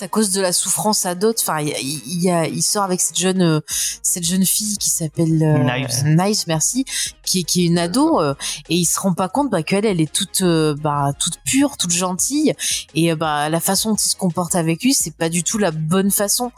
[0.00, 1.42] à cause de la souffrance à d'autres.
[1.42, 1.72] Enfin, il,
[2.06, 3.60] il, il sort avec cette jeune, euh,
[4.02, 6.04] cette jeune fille qui s'appelle euh, Knives.
[6.04, 6.84] Knives, merci,
[7.24, 8.34] qui est qui est une ado, euh,
[8.68, 11.76] et il se rend pas compte bah, qu'elle, elle est toute, euh, bah, toute pure,
[11.76, 12.54] toute gentille,
[12.94, 15.58] et euh, bah la façon dont il se comporte avec lui, c'est pas du tout
[15.58, 16.52] la bonne façon.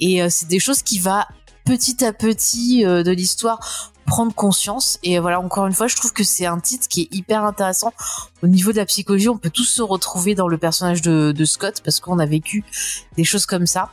[0.00, 1.28] Et euh, c'est des choses qui va
[1.64, 6.12] petit à petit euh, de l'histoire prendre conscience et voilà encore une fois je trouve
[6.12, 7.92] que c'est un titre qui est hyper intéressant
[8.42, 11.82] au niveau de la psychologie on peut tous se retrouver dans le personnage de, Scott
[11.84, 12.64] parce qu'on a vécu
[13.16, 13.90] des choses comme ça.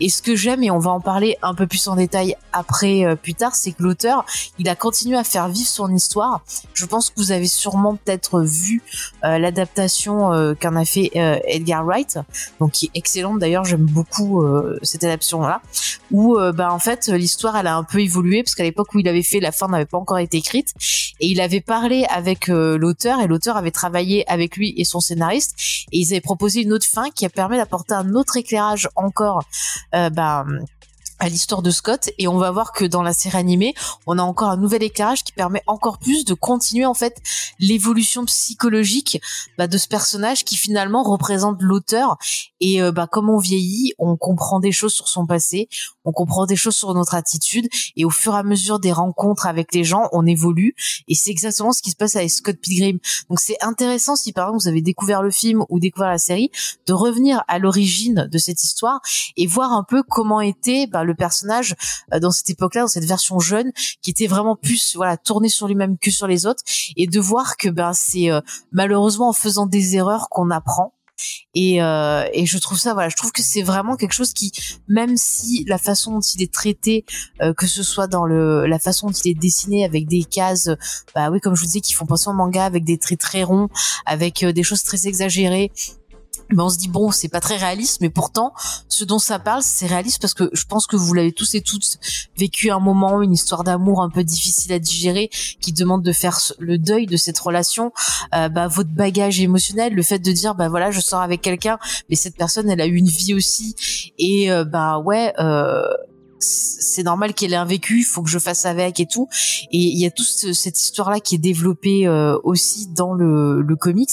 [0.00, 3.04] Et ce que j'aime et on va en parler un peu plus en détail après
[3.04, 4.24] euh, plus tard c'est que l'auteur
[4.58, 6.42] il a continué à faire vivre son histoire.
[6.74, 8.82] Je pense que vous avez sûrement peut-être vu
[9.24, 12.18] euh, l'adaptation euh, qu'en a fait Edgar Wright
[12.60, 13.38] donc qui est excellente.
[13.38, 14.44] D'ailleurs j'aime beaucoup
[14.82, 15.62] cette adaptation là
[16.10, 19.08] où bah en fait l'histoire elle a un peu évolué parce qu'à l'époque où il
[19.08, 20.74] avait fait la fin n'avait pas encore été écrite.
[21.20, 23.89] Et il avait parlé avec l'auteur et l'auteur avait travaillé
[24.26, 25.54] avec lui et son scénariste.
[25.92, 29.42] Et ils avaient proposé une autre fin qui a permis d'apporter un autre éclairage encore
[29.94, 30.44] euh, bah,
[31.20, 32.10] à l'histoire de Scott.
[32.18, 33.74] Et on va voir que dans la série animée
[34.06, 37.20] on a encore un nouvel éclairage qui permet encore plus de continuer en fait
[37.58, 39.20] l'évolution psychologique
[39.58, 42.16] bah, de ce personnage qui finalement représente l'auteur.
[42.60, 45.68] Et euh, bah, comme on vieillit on comprend des choses sur son passé
[46.04, 49.46] on comprend des choses sur notre attitude et au fur et à mesure des rencontres
[49.46, 50.74] avec les gens on évolue
[51.08, 54.46] et c'est exactement ce qui se passe avec Scott Pilgrim donc c'est intéressant si par
[54.48, 56.50] exemple vous avez découvert le film ou découvert la série
[56.86, 59.00] de revenir à l'origine de cette histoire
[59.36, 61.74] et voir un peu comment était bah, le personnage
[62.12, 65.68] euh, dans cette époque-là, dans cette version jeune, qui était vraiment plus voilà tourné sur
[65.68, 66.62] lui-même que sur les autres,
[66.96, 68.40] et de voir que ben c'est euh,
[68.72, 70.94] malheureusement en faisant des erreurs qu'on apprend.
[71.54, 74.52] Et, euh, et je trouve ça voilà, je trouve que c'est vraiment quelque chose qui,
[74.88, 77.04] même si la façon dont il est traité,
[77.42, 80.70] euh, que ce soit dans le la façon dont il est dessiné avec des cases,
[81.14, 83.42] bah oui comme je vous disais, qui font penser au manga avec des traits très
[83.42, 83.68] ronds,
[84.06, 85.72] avec euh, des choses très exagérées
[86.52, 88.52] mais on se dit bon c'est pas très réaliste mais pourtant
[88.88, 91.60] ce dont ça parle c'est réaliste parce que je pense que vous l'avez tous et
[91.60, 91.98] toutes
[92.36, 96.38] vécu un moment une histoire d'amour un peu difficile à digérer qui demande de faire
[96.58, 97.92] le deuil de cette relation.
[98.34, 101.78] Euh, bah votre bagage émotionnel le fait de dire bah voilà je sors avec quelqu'un
[102.08, 103.74] mais cette personne elle a eu une vie aussi.
[104.18, 105.82] Et euh, bah ouais euh,
[106.40, 109.28] c'est normal qu'elle ait un vécu, il faut que je fasse avec et tout.
[109.70, 113.76] Et il y a toute cette histoire-là qui est développée euh, aussi dans le, le
[113.76, 114.10] comics.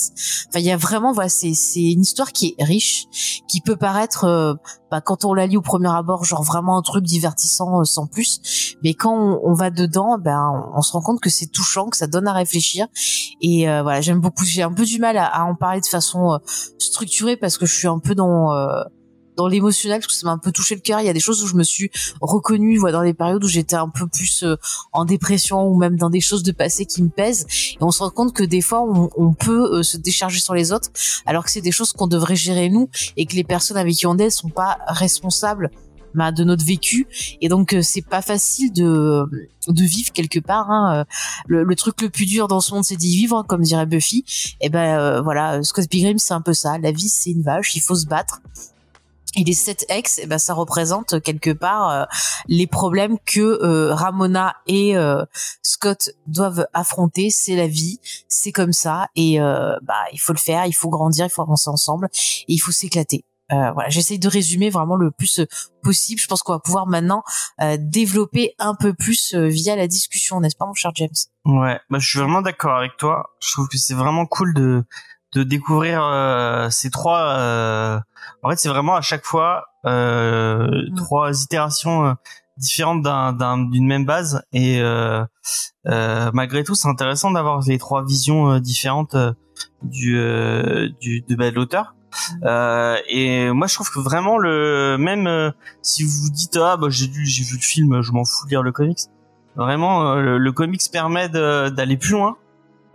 [0.50, 3.06] Enfin, il y a vraiment, voilà, c'est une histoire qui est riche,
[3.48, 4.54] qui peut paraître, euh,
[4.92, 8.08] bah, quand on la lit au premier abord, genre vraiment un truc divertissant euh, sans
[8.08, 8.76] plus.
[8.84, 12.08] Mais quand on, va dedans, ben, on, se rend compte que c'est touchant, que ça
[12.08, 12.88] donne à réfléchir.
[13.42, 14.46] Et voilà, j'aime beaucoup.
[14.46, 16.40] J'ai un peu du mal à, à, en parler de façon
[16.78, 18.52] structurée parce que je suis un peu dans
[19.38, 21.00] dans l'émotionnel parce que ça m'a un peu touché le cœur.
[21.00, 23.48] Il y a des choses où je me suis reconnue, voilà, dans les périodes où
[23.48, 24.56] j'étais un peu plus euh,
[24.92, 27.46] en dépression ou même dans des choses de passé qui me pèsent.
[27.74, 30.56] Et on se rend compte que des fois, on, on peut euh, se décharger sur
[30.56, 30.90] les autres,
[31.26, 34.08] alors que c'est des choses qu'on devrait gérer nous et que les personnes avec qui
[34.08, 35.70] on est sont pas responsables
[36.16, 37.06] bah, de notre vécu
[37.42, 39.24] et donc euh, c'est pas facile de
[39.68, 41.06] de vivre quelque part hein.
[41.48, 44.24] le, le, truc le plus dur dans ce monde c'est d'y vivre comme dirait Buffy
[44.62, 47.82] et ben voilà Scott Pilgrim c'est un peu ça la vie c'est une vache il
[47.82, 48.42] faut se battre
[49.38, 52.06] et les sept ex, eh ben ça représente quelque part euh,
[52.48, 55.24] les problèmes que euh, Ramona et euh,
[55.62, 57.30] Scott doivent affronter.
[57.30, 61.26] C'est la vie, c'est comme ça, et bah il faut le faire, il faut grandir,
[61.26, 63.26] il faut avancer ensemble, et il faut s'éclater.
[63.50, 65.42] voilà, j'essaye de résumer vraiment le plus
[65.84, 66.20] possible.
[66.20, 67.24] Je pense qu'on va pouvoir maintenant
[67.78, 71.10] développer un peu plus via la discussion, n'est-ce pas, mon cher James?
[71.46, 73.36] Ouais, bah je suis vraiment d'accord avec toi.
[73.42, 74.84] Je trouve que c'est vraiment cool de
[75.34, 77.36] de découvrir euh, ces trois.
[77.38, 78.00] Euh,
[78.44, 80.96] en fait, c'est vraiment à chaque fois euh, mm.
[80.96, 82.16] trois itérations
[82.58, 84.82] différentes d'un d'une même base et
[85.86, 89.16] malgré tout, c'est intéressant d'avoir les trois visions différentes
[89.84, 90.14] du,
[91.00, 91.94] du de, bah, l'auteur.
[92.44, 96.88] Euh, et moi je trouve que vraiment le même si vous vous dites ah bah
[96.90, 99.02] j'ai j'ai vu le film je m'en fous de lire le comics
[99.56, 102.38] vraiment le, le comics permet d'aller plus loin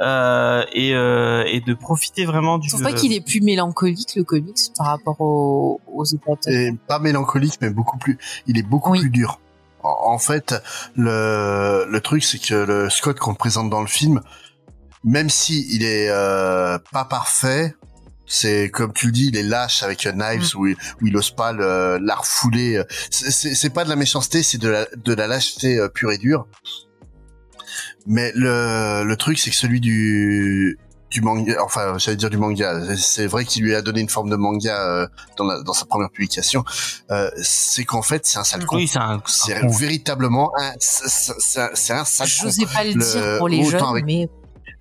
[0.03, 2.69] euh, et, euh, et de profiter vraiment du.
[2.69, 6.05] Je trouve pas qu'il est plus mélancolique le comics par rapport aux, aux
[6.49, 8.19] Et pas mélancolique, mais beaucoup plus.
[8.49, 9.39] Il est beaucoup plus dur.
[9.85, 10.55] En, fait,
[10.97, 14.21] le le truc c'est que le Scott qu'on présente dans le film,
[15.05, 17.75] même si il est euh, pas parfait,
[18.27, 20.59] c'est comme tu le dis, il est lâche avec Knives mm.
[20.59, 22.83] où, il, où il ose pas la refouler.
[23.11, 26.47] C'est pas de la méchanceté, c'est de la, de la lâcheté pure et dure.
[28.07, 30.79] Mais le, le truc, c'est que celui du
[31.13, 32.97] du manga, enfin, j'allais dire du manga.
[32.97, 35.85] C'est vrai qu'il lui a donné une forme de manga euh, dans, la, dans sa
[35.85, 36.65] première publication.
[37.11, 38.77] Euh, c'est qu'en fait, c'est un sale con.
[38.77, 39.23] Oui, c'est un.
[39.27, 40.73] C'est véritablement un.
[40.79, 42.49] C'est un sale con.
[42.49, 44.29] Je pas le, dire pour les jeunes, mais.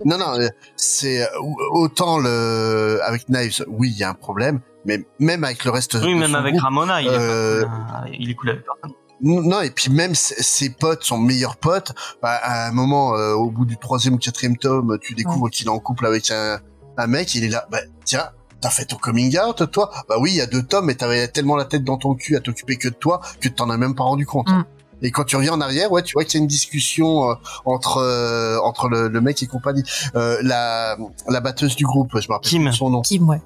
[0.03, 0.34] Non, non,
[0.75, 1.27] c'est
[1.73, 5.95] autant le avec Knives, oui, il y a un problème, mais même avec le reste.
[6.01, 7.65] Oui, même avec Ramona, il, est, euh,
[8.12, 8.95] il est cool avec personne.
[9.23, 13.51] Non, et puis même ses potes, son meilleur pote, bah, à un moment, euh, au
[13.51, 16.60] bout du troisième ou quatrième tome, tu découvres qu'il est en couple avec un,
[16.97, 18.29] un mec, il est là, bah tiens,
[18.62, 19.91] t'as fait ton coming out, toi?
[20.10, 22.36] Bah oui, il y a deux tomes, mais t'avais tellement la tête dans ton cul
[22.36, 24.49] à t'occuper que de toi, que t'en as même pas rendu compte.
[24.49, 24.65] Mm.
[25.03, 27.34] Et quand tu reviens en arrière, ouais, tu vois qu'il y a une discussion euh,
[27.65, 29.84] entre euh, entre le, mec et compagnie.
[30.13, 33.01] la la batteuse du groupe, je me rappelle son nom.
[33.01, 33.41] Kim, ouais.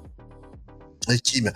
[1.22, 1.50] Kim,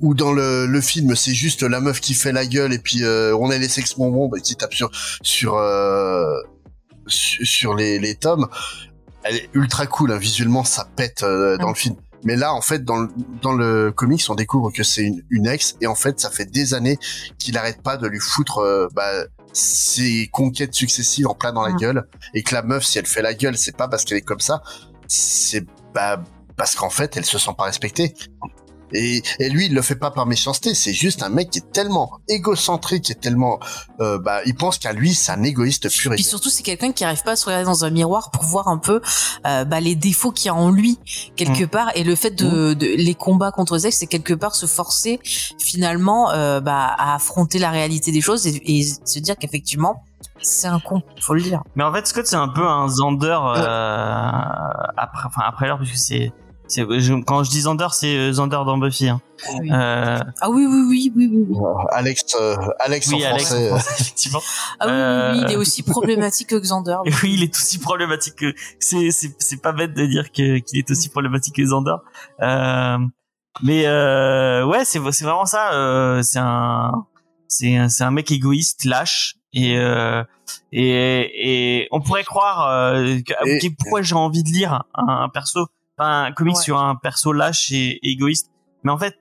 [0.00, 3.04] ou dans le, le film, c'est juste la meuf qui fait la gueule et puis
[3.04, 4.90] euh, on a les sex bonbons bah, qui tape sur
[5.22, 6.34] sur euh,
[7.06, 8.48] sur les, les tomes.
[9.22, 10.18] Elle est ultra cool, hein.
[10.18, 11.96] visuellement ça pète euh, dans le film.
[12.24, 13.08] Mais là, en fait, dans le,
[13.42, 16.46] dans le comics, on découvre que c'est une, une, ex, et en fait, ça fait
[16.46, 16.98] des années
[17.38, 22.08] qu'il arrête pas de lui foutre bah, ses conquêtes successives en plein dans la gueule,
[22.34, 24.40] et que la meuf, si elle fait la gueule, c'est pas parce qu'elle est comme
[24.40, 24.60] ça,
[25.06, 26.20] c'est bah,
[26.56, 28.14] parce qu'en fait, elle se sent pas respectée.
[28.92, 30.74] Et, et, lui, il le fait pas par méchanceté.
[30.74, 33.58] C'est juste un mec qui est tellement égocentrique, qui est tellement,
[34.00, 36.92] euh, bah, il pense qu'à lui, c'est un égoïste pur et Puis surtout, c'est quelqu'un
[36.92, 39.00] qui arrive pas à se regarder dans un miroir pour voir un peu
[39.46, 40.98] euh, bah, les défauts qu'il y a en lui
[41.36, 41.68] quelque mm.
[41.68, 41.90] part.
[41.94, 42.74] Et le fait de, mm.
[42.74, 45.20] de les combats contre Zex, c'est quelque part se forcer
[45.58, 50.04] finalement euh, bah, à affronter la réalité des choses et, et se dire qu'effectivement,
[50.42, 51.62] c'est un con, faut le dire.
[51.74, 54.30] Mais en fait, Scott, c'est un peu un Zander euh,
[54.96, 56.32] après, enfin après l'heure, puisque c'est
[57.26, 59.08] quand je dis Zander, c'est euh, Zander dans Buffy.
[59.08, 59.20] Hein.
[59.44, 59.70] Ah, oui.
[59.70, 60.18] Euh...
[60.40, 61.56] ah oui, oui, oui, oui, oui.
[61.56, 63.70] Euh, Alex, euh, Alex oui, en Alex français.
[63.70, 64.42] En français effectivement.
[64.80, 66.96] Ah oui, oui, oui, il est aussi problématique que Xander.
[67.04, 67.12] Oui.
[67.22, 68.54] oui, il est aussi problématique que.
[68.80, 71.96] C'est c'est pas bête de dire que qu'il est aussi problématique que Xander.
[72.42, 72.98] Euh,
[73.62, 75.72] mais euh, ouais, c'est c'est vraiment ça.
[75.72, 77.06] Euh, c'est un
[77.48, 80.22] c'est un, c'est un mec égoïste, lâche et euh,
[80.72, 83.18] et et on pourrait croire euh,
[83.78, 85.66] pourquoi j'ai envie de lire un, un perso
[85.98, 88.50] un comics sur un perso lâche et, égoïste.
[88.84, 89.14] Mais en fait,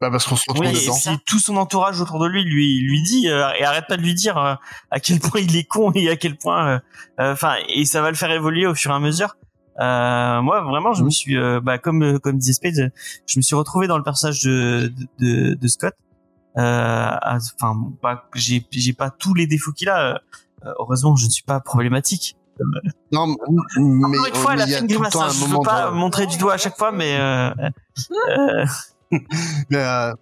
[0.00, 0.92] Bah, parce qu'on se retrouve oui, et dedans.
[0.92, 4.02] si tout son entourage autour de lui lui lui dit euh, et arrête pas de
[4.02, 4.54] lui dire euh,
[4.90, 6.78] à quel point il est con et à quel point, euh,
[7.20, 9.36] euh, enfin, et ça va le faire évoluer au fur et à mesure.
[9.80, 12.88] Euh, moi, vraiment, je me suis, euh, bah, comme euh, comme disait Spade, euh,
[13.26, 15.94] je me suis retrouvé dans le personnage de de, de Scott.
[16.58, 17.10] Euh,
[17.58, 20.14] Enfin, pas- j'ai j'ai pas tous les défauts qu'il a.
[20.14, 22.35] euh, heureusement, je ne suis pas problématique.
[23.12, 23.26] Non,
[23.76, 25.16] mais, Encore une fois, elle a il y fait a une grimace.
[25.16, 27.50] hein, Je veux moment pas montrer du doigt à chaque fois, mais euh,
[28.30, 28.66] euh,
[29.70, 30.12] Mais, euh,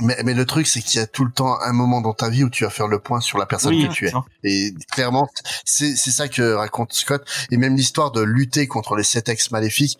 [0.00, 2.28] mais, mais le truc, c'est qu'il y a tout le temps un moment dans ta
[2.30, 4.12] vie où tu vas faire le point sur la personne oui, que tu es.
[4.42, 5.28] Et clairement,
[5.64, 7.24] c'est ça que raconte Scott.
[7.50, 9.98] Et même l'histoire de lutter contre les sept ex maléfiques,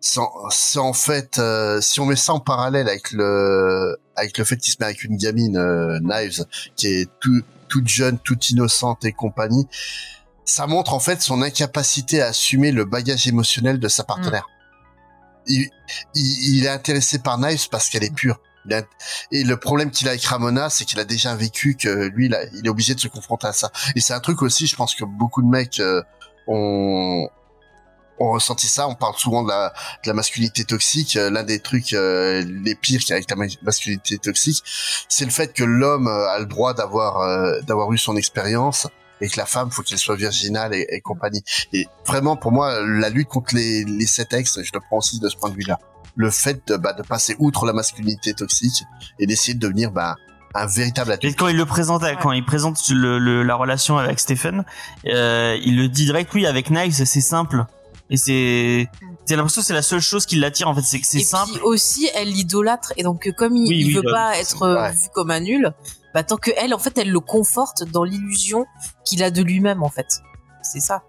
[0.00, 4.58] c'est en, fait, euh, si on met ça en parallèle avec le avec le fait
[4.58, 6.44] qu'il se met avec une gamine euh, Knives
[6.76, 9.66] qui est tout, toute jeune, toute innocente et compagnie,
[10.44, 14.46] ça montre en fait son incapacité à assumer le bagage émotionnel de sa partenaire.
[15.46, 15.68] Il,
[16.14, 18.38] il, il est intéressé par Knives parce qu'elle est pure.
[18.66, 18.82] Il a-
[19.30, 22.34] et le problème qu'il a avec Ramona, c'est qu'il a déjà vécu que lui, il,
[22.34, 23.70] a- il est obligé de se confronter à ça.
[23.94, 26.00] Et c'est un truc aussi, je pense que beaucoup de mecs euh,
[26.46, 27.28] ont,
[28.18, 28.88] ont ressenti ça.
[28.88, 29.72] On parle souvent de la,
[30.04, 31.16] de la masculinité toxique.
[31.16, 34.62] Euh, L'un des trucs euh, les pires qu'il y a avec la ma- masculinité toxique,
[35.10, 38.86] c'est le fait que l'homme euh, a le droit d'avoir euh, d'avoir eu son expérience
[39.20, 41.42] et que la femme, faut qu'elle soit virginale et, et compagnie.
[41.72, 45.20] Et vraiment, pour moi, la lutte contre les, les sept ex, je le prends aussi
[45.20, 45.78] de ce point de vue-là.
[46.16, 48.84] Le fait de, bah, de passer outre la masculinité toxique
[49.18, 50.16] et d'essayer de devenir bah,
[50.54, 51.38] un véritable Et adulte.
[51.38, 54.64] quand il le présente, quand il présente le, le- la relation avec Stephen,
[55.06, 57.64] euh, il le dit direct, oui, avec Knives, c'est simple.
[58.10, 58.86] Et c'est,
[59.24, 61.24] c'est l'impression que c'est la seule chose qui l'attire, en fait, c'est que c'est et
[61.24, 61.52] simple.
[61.54, 62.92] puis aussi, elle l'idolâtre.
[62.96, 64.92] Et donc, comme il, Oui, il oui, veut bah, pas être euh, ouais.
[64.92, 65.72] vu comme un nul,
[66.14, 68.64] bah, tant que elle, en fait, elle le conforte dans l'illusion
[69.04, 70.20] qu'il a de lui-même, en fait.
[70.62, 71.02] C'est ça.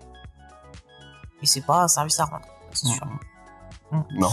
[1.42, 2.46] Et c'est pas un service à rendre.
[2.74, 3.08] c'est sûr.
[4.12, 4.30] Non.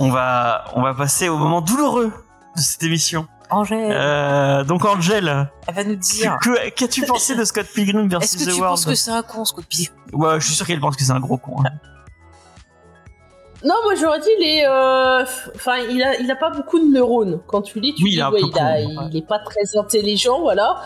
[0.00, 2.12] On va, on va passer au moment douloureux
[2.56, 3.26] de cette émission.
[3.50, 6.38] Angèle, Euh, donc Angel, elle va nous dire.
[6.74, 9.22] qu'as-tu pensé de Scott Pilgrim versus Est-ce que The tu World penses que c'est un
[9.22, 11.62] con, ce copie Ouais, je suis sûr qu'elle pense que c'est un gros con.
[11.64, 11.70] hein.
[13.64, 15.22] Non, moi j'aurais dit il est, euh,
[15.54, 17.40] enfin il a, il a pas beaucoup de neurones.
[17.46, 18.80] Quand tu lis, tu Oui, dis il ouais, il, a-
[19.14, 20.80] est pas très intelligent, voilà.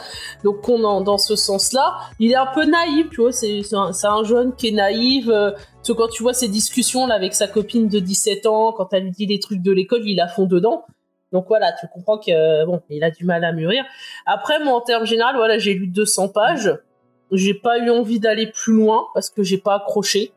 [0.44, 3.32] Donc on en dans ce sens-là, il est un peu naïf, tu vois.
[3.32, 5.26] C'est un, un jeune qui est naïf.
[5.28, 8.72] euh, parce que quand tu vois ces discussions là avec sa copine de 17 ans,
[8.72, 10.84] quand elle lui dit les trucs de l'école, il a fond dedans.
[11.32, 13.84] Donc voilà, tu comprends que euh, bon, il a du mal à mûrir.
[14.26, 16.76] Après, moi en termes général, voilà, j'ai lu 200 pages.
[17.32, 20.32] J'ai pas eu envie d'aller plus loin parce que j'ai pas accroché.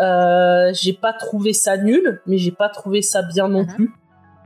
[0.00, 3.74] Euh, j'ai pas trouvé ça nul, mais j'ai pas trouvé ça bien non Mhm.
[3.74, 3.92] plus.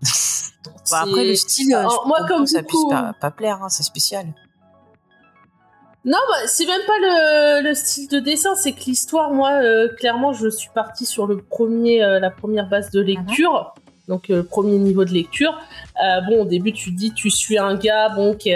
[0.92, 3.68] Après, le style, Alors, je moi, comme que ça beaucoup- puisse pas, pas plaire, hein,
[3.68, 4.26] c'est spécial.
[6.04, 9.88] Non, bah, c'est même pas le, le style de dessin, c'est que l'histoire, moi, euh,
[9.96, 13.72] clairement, je suis partie sur le premier, euh, la première base de lecture,
[14.08, 15.56] donc euh, le premier niveau de lecture.
[16.28, 18.50] Bon, au début, tu dis, tu suis un gars, bon, qui,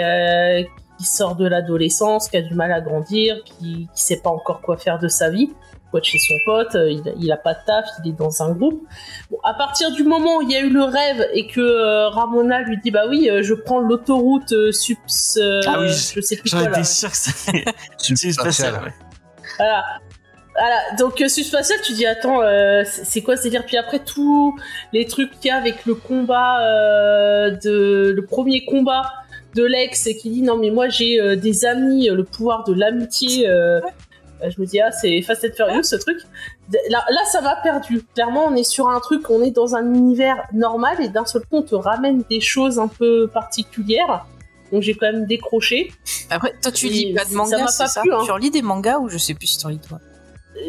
[0.97, 4.59] qui sort de l'adolescence, qui a du mal à grandir, qui, qui sait pas encore
[4.61, 5.53] quoi faire de sa vie,
[5.91, 8.13] quoi de chez son pote, euh, il, a- il a pas de taf, il est
[8.17, 8.83] dans un groupe.
[9.31, 12.09] Bon, à partir du moment où il y a eu le rêve et que euh,
[12.09, 14.97] Ramona lui dit, bah oui, euh, je prends l'autoroute euh, subs,
[15.37, 16.77] euh, Ah oui, je sais plus J'en quoi là.
[16.77, 17.63] étais sûr que c'était
[17.97, 18.33] c'est Subspatial.
[18.53, 18.73] spatial.
[18.85, 18.93] ouais.
[19.57, 19.83] Voilà.
[20.59, 23.63] Voilà, donc euh, subspatial, tu dis attends, euh, c'est c'est quoi ce délire?
[23.63, 24.55] Puis après tous
[24.91, 29.03] les trucs qu'il y a avec le combat euh, de le premier combat
[29.53, 33.47] de l'ex qui dit non mais moi j'ai euh, des amis, le pouvoir de l'amitié.
[34.43, 36.17] Euh, je me dis ah c'est Fast and Furious ce truc.
[36.89, 38.03] Là, là ça m'a perdu.
[38.13, 41.41] Clairement on est sur un truc, on est dans un univers normal et d'un seul
[41.41, 44.25] coup on te ramène des choses un peu particulières.
[44.71, 45.91] Donc j'ai quand même décroché.
[46.29, 48.19] Après, toi, tu Et lis pas de ça manga, pas ça plu, hein.
[48.25, 49.99] Tu relis des mangas ou je sais plus si t'en lis toi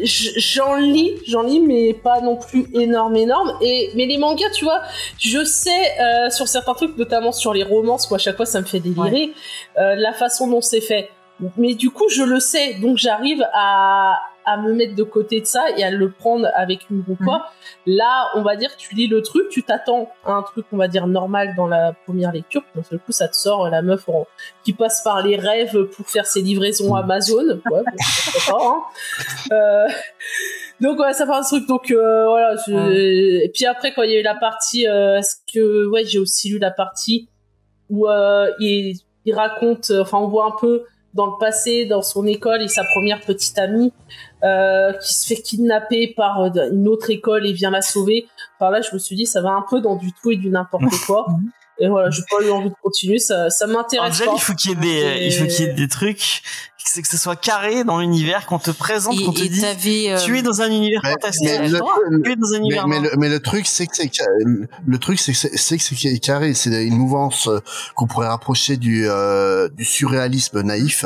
[0.03, 3.53] j'en lis, j'en lis, mais pas non plus énorme, énorme.
[3.61, 4.81] Et mais les mangas, tu vois,
[5.17, 8.61] je sais euh, sur certains trucs, notamment sur les romances, moi à chaque fois ça
[8.61, 9.33] me fait délirer
[9.77, 11.09] euh, la façon dont c'est fait.
[11.57, 15.45] Mais du coup, je le sais, donc j'arrive à à me mettre de côté de
[15.45, 17.45] ça et à le prendre avec une ou quoi.
[17.85, 20.87] Là, on va dire, tu lis le truc, tu t'attends à un truc, on va
[20.87, 22.63] dire, normal dans la première lecture.
[22.73, 24.25] D'un seul coup, ça te sort la meuf en-
[24.63, 27.61] qui passe par les rêves pour faire ses livraisons Amazon.
[27.69, 27.83] Ouais,
[28.47, 28.81] pas, hein.
[29.51, 29.87] Euh,
[30.81, 31.67] donc ouais, ça fait un truc.
[31.67, 32.55] Donc euh, voilà.
[32.67, 36.05] je- Et puis après, quand il y a eu la partie, euh, est-ce que ouais,
[36.05, 37.29] j'ai aussi lu la partie
[37.89, 40.85] où euh, il, il raconte, enfin, on voit un peu
[41.19, 43.91] dans le passé, dans son école et sa première petite amie
[44.45, 48.25] euh, qui se fait kidnapper par euh, une autre école et vient la sauver.
[48.55, 50.49] Enfin là, je me suis dit, ça va un peu dans du tout et du
[50.49, 51.27] n'importe quoi.
[51.81, 54.31] Et voilà, j'ai pas eu envie de continuer, ça, ça m'intéresse pas.
[54.35, 54.87] il faut qu'il y ait des,
[55.21, 56.41] Et- il faut qu'il y ait des trucs,
[56.83, 60.09] c'est que ce soit carré dans l'univers, qu'on te présente, qu'on te t'avais.
[60.11, 62.87] euh, tu es dans un univers Mais- fantastique, mais le- tu es dans un univers.
[62.87, 64.11] mais le, mais le truc, c'est que c'est
[64.87, 66.53] le truc, c'est que c'est c'est que c'est carré.
[66.53, 67.59] C'est une mouvance euh,
[67.95, 71.05] qu'on pourrait rapprocher du euh, du surréalisme naïf,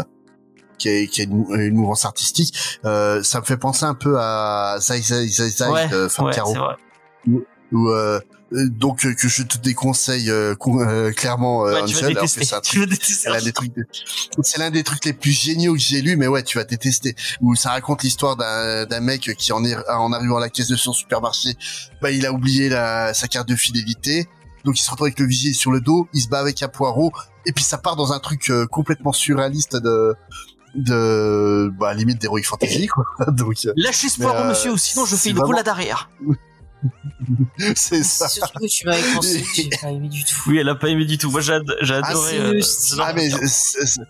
[0.80, 2.56] qui est qui est une, une mouvance artistique.
[2.86, 6.10] Euh, ça me fait penser un peu à Zai Zai Zai Zai ouais, de ouais,
[6.10, 6.76] Fab c'est vrai.
[7.74, 8.20] Ou euh,
[8.54, 10.54] euh, donc euh, que je te déconseille euh,
[11.14, 12.46] clairement euh, Ouais, Angel, alors que détester.
[12.46, 13.86] c'est un l'un des trucs de-
[14.44, 17.16] c'est l'un des trucs les plus géniaux que j'ai lu mais ouais tu vas détester
[17.42, 20.68] où ça raconte l'histoire d'un d'un mec qui en est en arrivant à la caisse
[20.68, 21.56] de son supermarché
[22.02, 24.30] bah il a oublié la, sa carte de fidélité
[24.66, 26.68] donc il se retrouve avec le vigile sur le dos il se bat avec un
[26.70, 27.12] poireau
[27.48, 30.16] et puis ça part dans un truc euh, complètement surréaliste de
[30.76, 35.30] de bah limite d'heroic fantasy quoi donc Lâchez ce poireau, monsieur, ou sinon je fais
[35.30, 36.10] une vraiment- roulade arrière.
[37.76, 40.36] c'est ça surtout que tu m'avais conseillé, j'ai pas aimé du tout.
[40.48, 41.30] Oui, elle a pas aimé du tout.
[41.32, 42.62] Moi, j'ai j'ai Ah, adoré.
[42.62, 44.02] c'est euh, Ah mais c'est- c'est-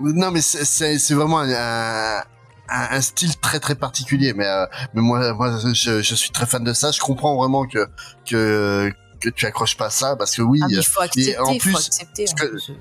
[0.00, 2.22] non mais c'est- c'est vraiment un, un,
[2.68, 6.62] un style très très particulier mais euh, mais moi moi je, je suis très fan
[6.62, 7.86] de ça je comprends vraiment que
[8.26, 11.38] que que tu accroches pas à ça parce que oui Ah, mais il faut accepter,
[11.38, 12.26] en plus, faut accepter.
[12.28, 12.72] hein, que- que-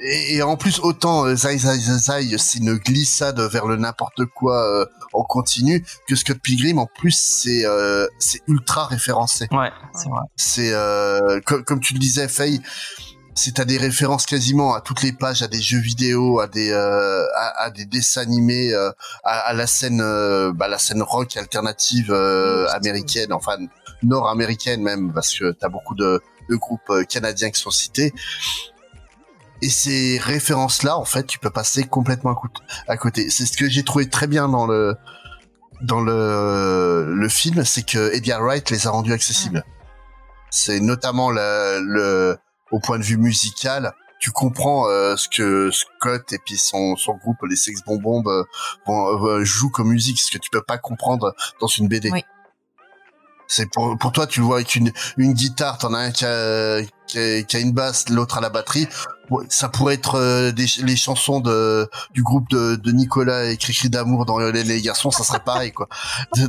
[0.00, 3.76] et, et en plus autant euh, Zai Zai Zai Zai c'est une glissade vers le
[3.76, 9.48] n'importe quoi euh, en continu que Scott Pilgrim en plus c'est euh, c'est ultra référencé.
[9.50, 10.20] Ouais, c'est vrai.
[10.36, 12.60] c'est euh, comme, comme tu le disais Faye
[13.38, 16.70] c'est à des références quasiment à toutes les pages à des jeux vidéo à des
[16.70, 18.90] euh, à, à des dessins animés euh,
[19.24, 23.56] à, à la scène euh, bah, la scène rock alternative euh, américaine enfin
[24.02, 28.12] nord-américaine même parce que t'as beaucoup de, de groupes canadiens qui sont cités
[29.62, 32.48] et ces références là en fait tu peux passer complètement à, cô-
[32.88, 33.30] à côté.
[33.30, 34.94] C'est ce que j'ai trouvé très bien dans le
[35.82, 39.64] dans le le film c'est que Edgar Wright les a rendus accessibles.
[40.50, 42.38] C'est notamment le, le
[42.70, 47.14] au point de vue musical tu comprends euh, ce que Scott et puis son son
[47.16, 48.42] groupe les Sex Bombs euh,
[48.88, 52.24] euh, jouent comme musique ce que tu peux pas comprendre dans une BD Oui.
[53.46, 56.24] c'est pour pour toi tu le vois avec une une guitare t'en as un qui
[56.24, 58.88] a, qui a, qui a une basse l'autre à la batterie
[59.48, 63.90] ça pourrait être euh, des, les chansons de du groupe de, de Nicolas et Cricri
[63.90, 65.88] d'amour dans les, les garçons ça serait pareil quoi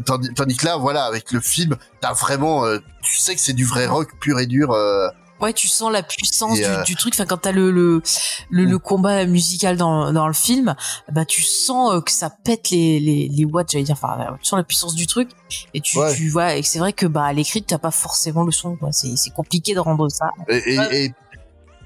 [0.05, 3.53] tandis, tandis que là voilà avec le film t'as vraiment euh, tu sais que c'est
[3.53, 5.07] du vrai rock pur et dur euh,
[5.39, 7.13] Ouais, tu sens la puissance du, du truc.
[7.13, 8.01] Enfin, quand t'as le le,
[8.49, 10.75] le le combat musical dans dans le film,
[11.11, 13.99] bah tu sens que ça pète les les les watts, j'allais dire.
[14.01, 15.29] Enfin, tu sens la puissance du truc.
[15.75, 16.15] Et tu Ouais.
[16.15, 18.77] tu vois, et c'est vrai que bah à l'écrit t'as pas forcément le son.
[18.77, 18.91] quoi.
[18.91, 20.31] C'est c'est compliqué de rendre ça.
[20.49, 21.13] et et, et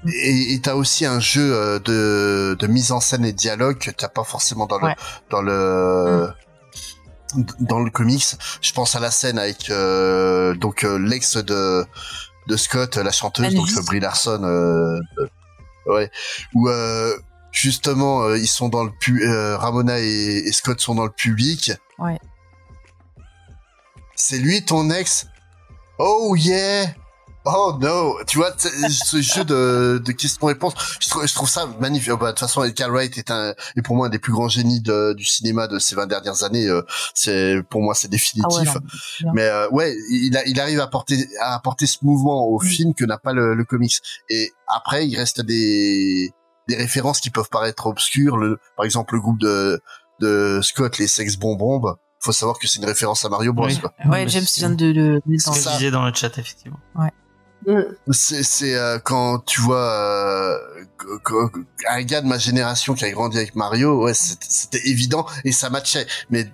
[0.06, 3.90] et t'as aussi un jeu euh, de, de mise en scène et de dialogue que
[3.90, 4.92] t'as pas forcément dans le
[5.30, 6.28] dans le
[7.60, 8.36] dans le comics.
[8.60, 11.84] Je pense à la scène avec euh, donc euh, l'ex de
[12.48, 14.98] de Scott, la chanteuse, donc euh, Brie Larson, euh,
[15.86, 16.10] ouais,
[16.54, 17.16] où euh,
[17.52, 21.72] justement ils sont dans le pu euh, Ramona et, et Scott sont dans le public.
[21.98, 22.18] Ouais.
[24.16, 25.26] C'est lui ton ex?
[25.98, 26.86] Oh yeah.
[27.44, 32.12] Oh no, tu vois ce jeu de, de questions-réponses, je trouve, je trouve ça magnifique.
[32.12, 34.48] Bah, de toute façon, Edgar Wright est un est pour moi un des plus grands
[34.48, 36.68] génies de- du cinéma de ces 20 dernières années.
[36.68, 36.82] euh,
[37.14, 38.16] c'est pour moi c'est Ah ouais,
[38.62, 38.74] définitif.
[39.24, 39.32] non.
[39.34, 42.66] Mais euh, ouais, il, a, il arrive à apporter à apporter ce mouvement au Mm.
[42.66, 43.96] film que n'a pas le, le comics.
[44.30, 46.30] Et après, il reste des
[46.68, 48.36] des références qui peuvent paraître obscures.
[48.36, 49.80] Le, par exemple, le groupe de
[50.20, 51.96] de Scott, les Sex Bonbomb.
[52.20, 53.66] Faut savoir que c'est une référence à Mario Bros.
[53.66, 53.80] Oui.
[53.80, 53.92] Quoi.
[54.08, 56.78] Ouais, James vient de de C'est ce que je disais dans le chat, effectivement.
[56.94, 57.08] Mm.
[58.10, 60.58] C'est euh, quand tu vois euh,
[61.88, 65.70] un gars de ma génération qui a grandi avec Mario, ouais, c'était évident et ça
[65.70, 66.06] matchait.
[66.30, 66.50] Mais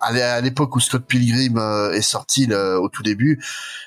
[0.00, 3.42] à l'é- à l'époque où Scott Pilgrim euh, est sorti au tout début,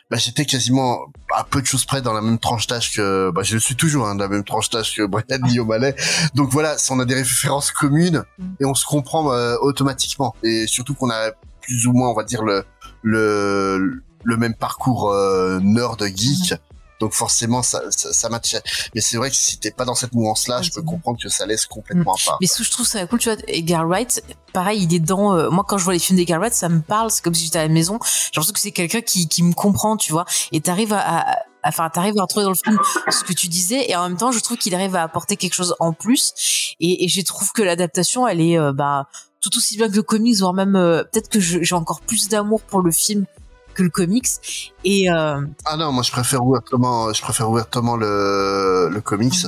[0.10, 1.06] bah, j'étais quasiment
[1.36, 4.08] à peu de choses près dans la même tranche d'âge que, bah, je suis toujours
[4.08, 5.24] hein, dans la même tranche d'âge que Brian
[5.60, 5.96] O'Malley.
[6.36, 8.44] Donc voilà, on a des références communes Mm.
[8.60, 10.36] et on se comprend euh, automatiquement.
[10.44, 11.32] Et surtout qu'on a
[11.62, 12.66] plus ou moins, on va dire le
[13.04, 16.54] le le même parcours euh, nerd geek.
[17.00, 18.62] Donc forcément ça ça, ça matchait.
[18.94, 21.18] Mais c'est vrai que si t'es pas dans cette mouvance là, Ouais, je peux comprendre
[21.20, 22.38] que ça laisse complètement à part.
[22.42, 25.34] Mais ce que je trouve ça cool, tu vois, Edgar Wright, pareil, il est dans.
[25.36, 27.10] euh, moi, quand je vois les films d'Edgar Wright, ça me parle.
[27.10, 27.98] C'est comme si j'étais à la maison.
[28.04, 30.26] J'ai l'impression que c'est quelqu'un qui qui me comprend, tu vois.
[30.52, 32.78] Et t'arrives à, à enfin, t'arrives à retrouver dans le film
[33.10, 35.56] ce que tu disais, et en même temps, je trouve qu'il arrive à apporter quelque
[35.56, 36.34] chose en plus.
[36.80, 39.08] Et, et je trouve que l'adaptation, elle est, euh, bah,
[39.42, 42.62] tout aussi bien que le comics, voire même euh, peut-être que j'ai encore plus d'amour
[42.62, 43.26] pour le film
[43.74, 44.74] que le comics.
[44.84, 49.46] Et euh, Ah non, moi je préfère ouvertement, je préfère ouvertement le, le comics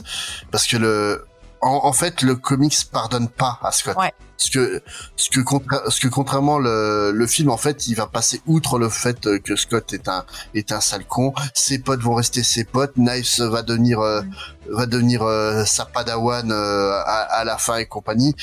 [0.52, 1.26] parce que le,
[1.62, 3.96] en, en fait, le comics pardonne pas à Scott.
[3.98, 4.14] Ouais.
[4.36, 4.82] Ce que,
[5.16, 8.78] ce que, contra- ce que contrairement le, le film, en fait, il va passer outre
[8.78, 11.34] le fait que Scott est un, est un sale con.
[11.54, 12.96] Ses potes vont rester ses potes.
[12.98, 14.22] Knives va devenir, euh,
[14.70, 18.36] va devenir euh, sa padawan à, à la fin et compagnie.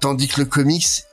[0.00, 1.04] Tandis que le comics,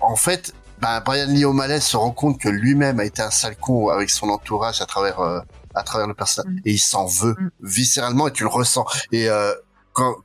[0.00, 3.56] en fait, ben, Brian Lee O'Malley se rend compte que lui-même a été un sale
[3.56, 5.40] con avec son entourage à travers, euh,
[5.74, 6.52] à travers le personnage.
[6.52, 6.58] Mm.
[6.66, 7.50] Et il s'en veut Mm.
[7.62, 8.84] viscéralement et tu le ressens.
[9.12, 9.54] Et euh,
[9.92, 10.16] quand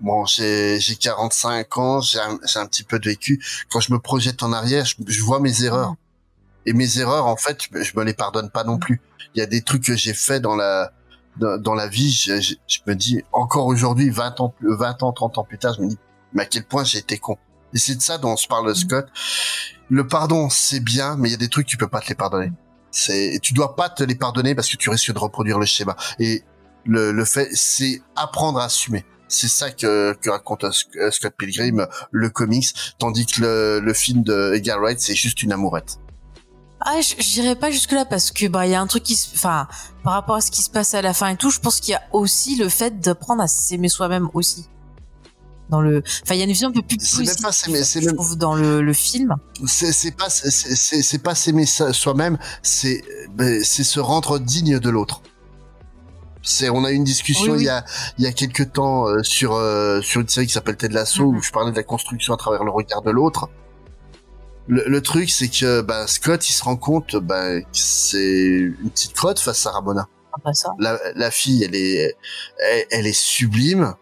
[0.00, 3.44] bon, j'ai j'ai 45 ans, j'ai un, j'ai un petit peu de vécu.
[3.70, 5.94] Quand je me projette en arrière, je, je vois mes erreurs.
[6.64, 9.00] Et mes erreurs, en fait, je, je me les pardonne pas non plus.
[9.34, 10.92] Il y a des trucs que j'ai fait dans la
[11.36, 15.02] dans, dans la vie, je, je, je me dis encore aujourd'hui, 20 ans, plus- 20
[15.02, 15.98] ans, 30 ans plus tard, je me dis
[16.32, 17.36] mais à quel point j'ai été con.
[17.74, 19.06] Et c'est de ça dont on se parle, Scott.
[19.88, 22.14] Le pardon, c'est bien, mais il y a des trucs tu peux pas te les
[22.14, 22.52] pardonner.
[22.90, 25.96] C'est, tu dois pas te les pardonner parce que tu risques de reproduire le schéma.
[26.18, 26.42] Et
[26.84, 29.04] le, le fait, c'est apprendre à assumer.
[29.28, 33.92] C'est ça que, que raconte euh, Sc- Scott Pilgrim, le comics, tandis que le, le
[33.92, 35.98] film de Edgar Wright, c'est juste une amourette.
[36.80, 37.00] Ah,
[37.32, 39.66] dirais pas jusque là parce que bah il y a un truc qui se, enfin
[40.04, 41.92] par rapport à ce qui se passe à la fin et tout, je pense qu'il
[41.92, 44.68] y a aussi le fait d'apprendre à s'aimer soi-même aussi.
[45.68, 47.52] Dans le, enfin il y a une vision un peu plus C'est même positive, pas
[47.52, 49.34] s'aimer, c'est je même- trouve, dans le, le film.
[49.66, 53.02] C'est, c'est pas, c'est, c'est, c'est pas s'aimer so- soi-même, c'est,
[53.34, 55.22] ben, c'est se rendre digne de l'autre.
[56.42, 57.64] C'est, on a eu une discussion Oui, oui.
[57.64, 57.84] il y a,
[58.18, 61.24] il y a quelques temps euh, sur, euh, sur une série qui s'appelle Ted Lasso
[61.32, 61.36] Mhm.
[61.38, 63.48] où je parlais de la construction à travers le regard de l'autre.
[64.68, 68.18] Le, le truc, c'est que bah, Scott, il se rend compte bah, que c'est
[68.82, 70.06] une petite crotte face à Ramona.
[70.32, 70.70] Après ça.
[70.78, 72.14] La, la fille, elle est,
[72.60, 73.94] elle, elle est sublime.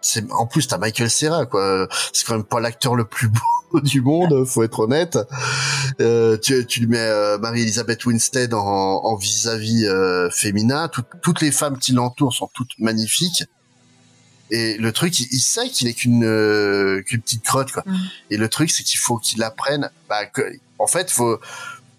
[0.00, 1.88] C'est, en plus, t'as Michael Serra, quoi.
[2.12, 3.28] C'est quand même pas l'acteur le plus
[3.72, 5.18] beau du monde, faut être honnête.
[6.00, 10.88] Euh, tu, tu lui mets euh, Marie-Elisabeth Winstead en, en vis-à-vis euh, féminin.
[10.88, 13.44] Tout- toutes les femmes qui l'entourent sont toutes magnifiques.
[14.50, 16.22] Et le truc, il, il sait qu'il est qu'une
[17.06, 17.84] qu'une petite crotte, quoi.
[17.86, 17.98] Mhm.
[18.30, 19.90] Et le truc, c'est qu'il faut qu'il apprenne.
[20.08, 20.42] Bah, que,
[20.78, 21.38] en fait, faut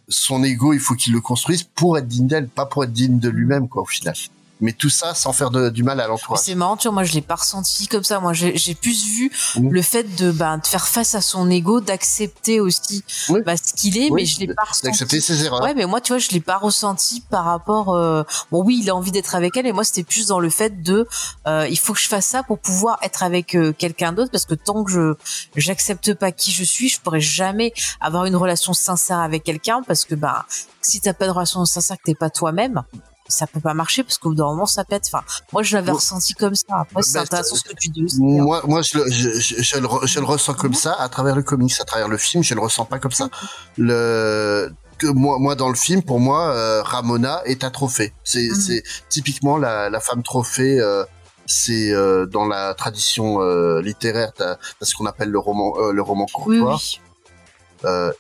[0.10, 3.20] son ego, il faut qu'il le construise pour être digne d'elle, pas pour être digne
[3.20, 4.16] de lui-même, quoi, au final.
[4.62, 6.42] Mais tout ça sans faire de- du mal à l'entourage.
[6.44, 8.20] C'est marrant, tu vois, moi je l'ai pas ressenti comme ça.
[8.20, 9.72] Moi j'ai plus vu Mhm.
[9.72, 13.42] le fait de bah, de faire face à son ego, d'accepter aussi Oui.
[13.46, 14.86] bah, ce qu'il est, Oui, mais je l'ai pas ressenti.
[14.88, 15.62] D'accepter ses erreurs.
[15.64, 17.96] Ouais, mais moi, tu vois, je l'ai pas ressenti par rapport.
[17.96, 20.50] euh, Bon, oui, il a envie d'être avec elle, et moi, c'était plus dans le
[20.50, 21.08] fait de,
[21.48, 24.46] euh, il faut que je fasse ça pour pouvoir être avec euh, quelqu'un d'autre, parce
[24.46, 25.14] que tant que je
[25.56, 30.06] j'accepte pas qui je suis, je pourrais jamais avoir une relation sincère avec quelqu'un, parce
[30.06, 30.46] que bah,
[30.82, 32.84] si t'as pas de relation sincère, que t'es pas toi-même.
[33.32, 35.04] Ça peut pas marcher parce qu'au bout d'un moment ça pète.
[35.08, 35.24] Enfin,
[35.54, 36.66] moi je l'avais ressenti comme ça.
[36.82, 38.04] Après c'est Bah, intéressant ce que tu dis.
[38.06, 38.20] aussi.
[38.22, 41.10] Moi, moi, je, le- je, je, je le, re- je le ressens comme ça à
[41.10, 43.30] travers le comics, à travers le film, je le ressens pas comme ça.
[43.78, 48.14] Le, que moi, moi, dans le film, pour moi, euh, Ramona est un trophée.
[48.24, 48.56] C'est, Mhm.
[48.56, 50.80] c'est typiquement la, la femme trophée.
[50.80, 51.04] euh,
[51.48, 56.02] c'est euh, dans la tradition euh, littéraire, t'as, ce qu'on appelle le roman, euh, le
[56.02, 56.76] roman Oui, courtois.
[56.76, 57.00] oui.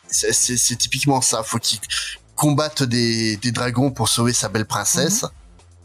[0.09, 1.43] C'est, c'est, c'est typiquement ça.
[1.43, 1.79] Faut qu'il
[2.41, 5.25] combatte des, dragons pour sauver sa belle princesse.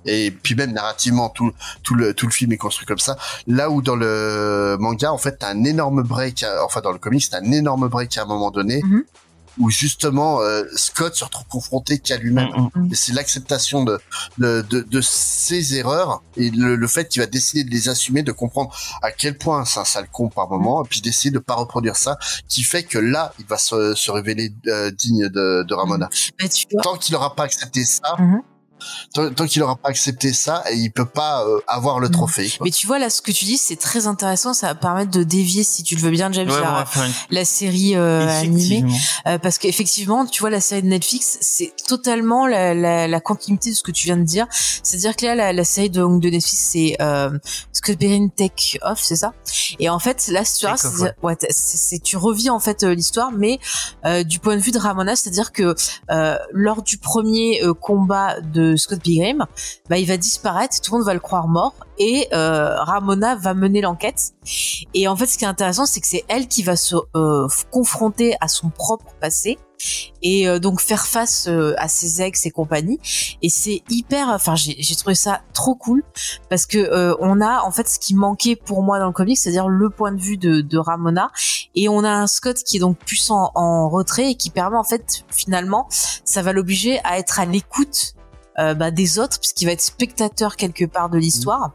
[0.07, 1.53] Et puis même narrativement, tout,
[1.83, 3.19] tout le tout le film est construit comme ça.
[3.47, 6.47] Là où dans le manga, en fait, t'as un énorme break.
[6.65, 9.05] enfin, dans le comics, t'as un énorme break à un moment donné Mhm.
[9.59, 12.49] Où justement euh, Scott se retrouve confronté qu'à lui-même.
[12.75, 12.93] Mm, mm.
[12.93, 13.99] Et c'est l'acceptation de,
[14.39, 18.23] de, de, de ses erreurs et le, le fait qu'il va décider de les assumer,
[18.23, 21.39] de comprendre à quel point c'est un sale con par moment, et puis d'essayer de
[21.39, 25.63] pas reproduire ça, qui fait que là, il va se, se révéler euh, digne de,
[25.63, 26.09] de Ramona.
[26.39, 26.83] Bah, tu vois.
[26.83, 28.43] Tant qu'il aura pas accepté ça, Mhm.
[29.15, 32.13] Tant, tant qu'il aura pas accepté ça, et il peut pas euh, avoir le Mhm.
[32.15, 32.49] trophée.
[32.49, 32.65] quoi.
[32.65, 34.55] Mais tu vois là, ce que tu dis, c'est très intéressant.
[34.55, 36.61] Ça va permettre de dévier, si tu le veux bien, James, Ouais,
[37.31, 37.45] la, une...
[37.45, 38.85] série euh, animée.
[39.27, 43.71] Euh, parce qu'effectivement, tu vois, la série de Netflix, c'est totalement la, la, la continuité
[43.71, 44.47] de ce que tu viens de dire.
[44.83, 47.31] C'est-à-dire que là, la, la série de, de Netflix, c'est euh,
[47.73, 49.33] Scott Pilgrim Take Off, c'est ça?
[49.79, 52.51] Et en fait, là, tu vois, Take Off, c'est- ouais, t'as- c'est c'est- tu revis
[52.51, 53.59] en fait euh, l'histoire, mais
[54.05, 55.75] euh, du point de vue de Ramona, c'est-à-dire que
[56.11, 59.47] euh, lors du premier euh, combat de Scott Pilgrim,
[59.89, 63.55] bah, il va disparaître, tout le monde va le croire mort, et euh, Ramona va
[63.55, 64.33] mener l'enquête.
[64.95, 67.49] Et en fait, ce qui est intéressant, c'est que c'est elle qui va se euh,
[67.71, 69.59] confronter à son propre passé
[70.23, 72.99] et euh, donc faire face à ses ex et compagnie.
[73.43, 76.03] Et c'est hyper, enfin, j'ai trouvé ça trop cool
[76.49, 79.69] parce que on a en fait ce qui manquait pour moi dans le comic, c'est-à-dire
[79.69, 81.31] le point de vue de, de Ramona,
[81.75, 84.77] et on a un Scott qui est donc plus en, en retrait et qui permet
[84.77, 88.16] en fait finalement, ça va l'obliger à être à l'écoute
[88.59, 91.73] euh, bah, des autres puisqu'il va être spectateur quelque part de l'histoire.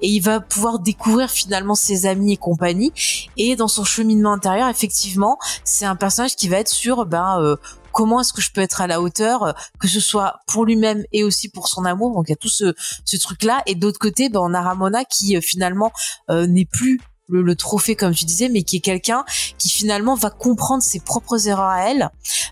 [0.00, 2.92] Et il va pouvoir découvrir finalement ses amis et compagnie.
[3.36, 7.56] Et dans son cheminement intérieur, effectivement, c'est un personnage qui va être sur ben euh,
[7.96, 11.04] comment est-ce que je peux être à la hauteur, euh, que ce soit pour lui-même
[11.12, 12.12] et aussi pour son amour.
[12.12, 12.74] Donc il y a tout ce,
[13.06, 13.62] ce truc-là.
[13.64, 15.90] Et d'autre côté, ben, on a Ramona qui euh, finalement
[16.30, 19.24] euh, n'est plus le, le, trophée comme tu disais mais qui est quelqu'un
[19.58, 22.08] qui finalement va comprendre ses propres erreurs à elle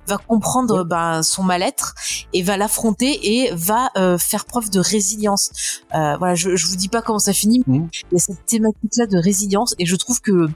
[0.06, 1.94] va comprendre ben, son mal-être
[2.32, 5.50] et va l'affronter et va euh, faire preuve de résilience.
[5.94, 7.88] Euh, voilà je, je vous dis pas comment ça finit mais Mhm.
[8.10, 10.48] il y a cette thématique là de résilience et je trouve que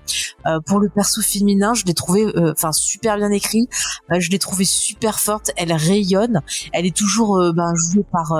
[0.47, 3.69] euh, pour le perso féminin je l'ai trouvé euh, enfin super bien écrit.
[4.12, 5.51] Euh, je l'ai trouvé super forte.
[5.57, 6.41] Elle rayonne.
[6.73, 8.33] Elle est toujours euh, ben, jouée par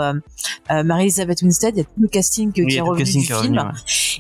[0.71, 1.75] Marie-Elisabeth Winstead.
[1.77, 3.65] Il y a tout le casting Oui, qui est revenu du film revenu, ouais.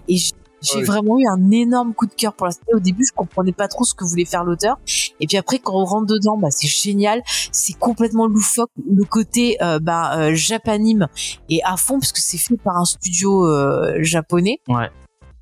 [0.09, 0.85] et j- j'ai Ouais.
[0.85, 2.67] vraiment eu un énorme coup de cœur pour la série.
[2.75, 4.77] Au début, je comprenais pas trop ce que voulait faire l'auteur.
[5.21, 7.23] Et puis après, quand on rentre dedans, bah, c'est génial.
[7.53, 8.71] C'est complètement loufoque.
[8.91, 11.09] Le côté, euh, bah, euh, japanime
[11.51, 14.61] est à fond parce que c'est fait par un studio euh, japonais.
[14.69, 14.91] Ouais.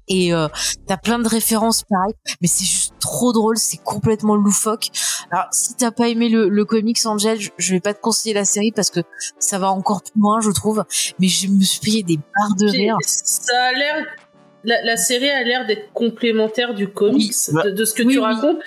[0.08, 0.46] Et euh,
[0.86, 4.90] t'as plein de références pareil, mais c'est juste trop drôle, c'est complètement loufoque.
[5.32, 8.32] Alors si t'as pas aimé le, le comics Angel, je, je vais pas te conseiller
[8.32, 9.00] la série parce que
[9.40, 10.84] ça va encore plus loin, je trouve.
[11.18, 12.96] Mais je me suis pris des barres de rire.
[13.04, 14.06] Ça a l'air.
[14.64, 17.62] La, la série a l'air d'être complémentaire du comics, Oui.
[17.64, 18.24] de, de ce que Oui, tu oui.
[18.24, 18.58] racontes.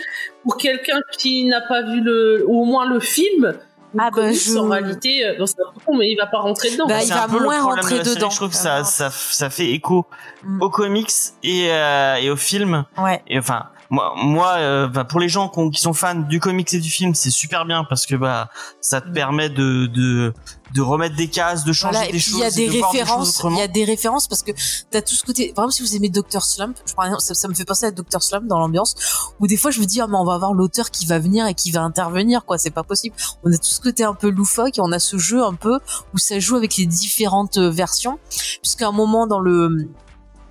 [0.44, 4.22] Pour quelqu'un qui n'a pas vu le, ou au moins le film, le Ah bah,
[4.22, 5.46] comics, je- en réalité, euh,
[5.98, 6.86] mais il va pas rentrer dedans.
[6.88, 8.30] Bah, il va moins rentrer de la série, dedans.
[8.30, 10.06] Je trouve que ça, ça, ça fait écho
[10.44, 10.62] Mm.
[10.62, 11.12] aux comics
[11.44, 12.86] et, euh, et au film.
[12.98, 13.22] Ouais.
[13.28, 16.40] Et enfin, moi, moi euh, bah, pour les gens qui, ont- qui sont fans du
[16.40, 18.50] comics et du film, c'est super bien parce que bah
[18.82, 19.14] ça te Mm.
[19.14, 20.34] permet de, de
[20.76, 22.84] de remettre des cases, de changer Voilà, et des choses, il y a des de
[22.86, 24.52] références, il y a des références parce que
[24.92, 25.52] t'as tout ce côté.
[25.56, 27.88] Par exemple, si vous aimez Doctor Slump, je un exemple, ça, ça me fait penser
[27.88, 28.94] à Doctor Slump dans l'ambiance,
[29.40, 31.48] où des fois je me dis ah mais on va avoir l'auteur qui va venir
[31.48, 33.16] et qui va intervenir quoi, c'est pas possible.
[33.44, 35.80] On a tout ce côté un peu loufoque et on a ce jeu un peu
[36.14, 38.20] où ça joue avec les différentes euh, versions,
[38.62, 39.90] puisqu'à un moment dans le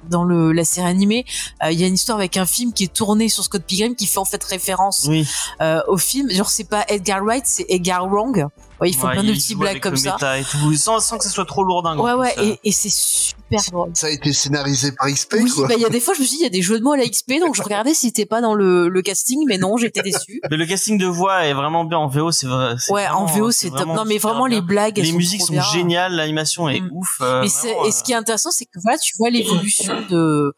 [0.09, 1.25] dans le la série animée,
[1.63, 3.95] euh, il y a une histoire avec un film qui est tourné sur Scott Pilgrim
[3.95, 5.27] qui fait en fait référence Oui,
[5.61, 6.31] euh, au film.
[6.31, 8.47] Genre c'est pas Edgar Wright, c'est Edgar Wrong.
[8.81, 10.12] Ouais, ils font Ouais, plein de petits blagues comme ça.
[10.12, 11.99] méta et tout, sans, sans que ça soit trop lourdingue.
[11.99, 12.43] en Ouais, ouais, euh.
[12.62, 13.91] et, et c'est super drôle.
[13.95, 15.66] Ça a été scénarisé par XP, Oui, quoi.
[15.68, 16.79] bah il y a des fois je me suis dit il y a des jeux
[16.79, 19.41] de mots à la XP donc je regardais si c'était pas dans le, le casting
[19.49, 20.41] mais non j'étais déçue.
[20.51, 22.74] Mais le casting de voix est vraiment bien en VO, c'est vrai.
[22.91, 23.87] Ouais en VO c'est top.
[23.89, 26.91] Non mais vraiment les blagues les musiques sont géniales, l'animation est Mm.
[26.93, 27.16] ouf.
[27.22, 30.53] euh, Mais vraiment, et ce qui est intéressant c'est que voilà tu vois l'évolution de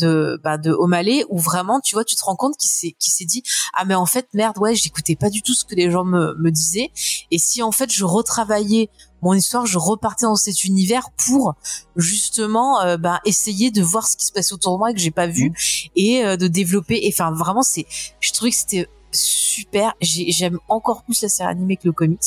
[0.00, 3.12] de bah de O'Malley où vraiment tu vois tu te rends compte qu'il s'est qu'il
[3.12, 3.42] s'est dit
[3.74, 6.34] ah mais en fait merde ouais j'écoutais pas du tout ce que les gens me
[6.38, 6.90] me disaient.
[7.30, 8.88] Et si en fait je retravaillais
[9.22, 11.54] mon histoire je repartais dans cet univers pour
[11.96, 15.00] justement euh, bah, essayer de voir ce qui se passait autour de moi et que
[15.00, 15.52] j'ai pas vu
[15.96, 16.98] et euh, de développer.
[17.06, 17.86] Et enfin vraiment c'est
[18.20, 19.94] je trouvais que c'était super.
[20.00, 22.20] J'ai- j'aime encore plus la série animée que le comics.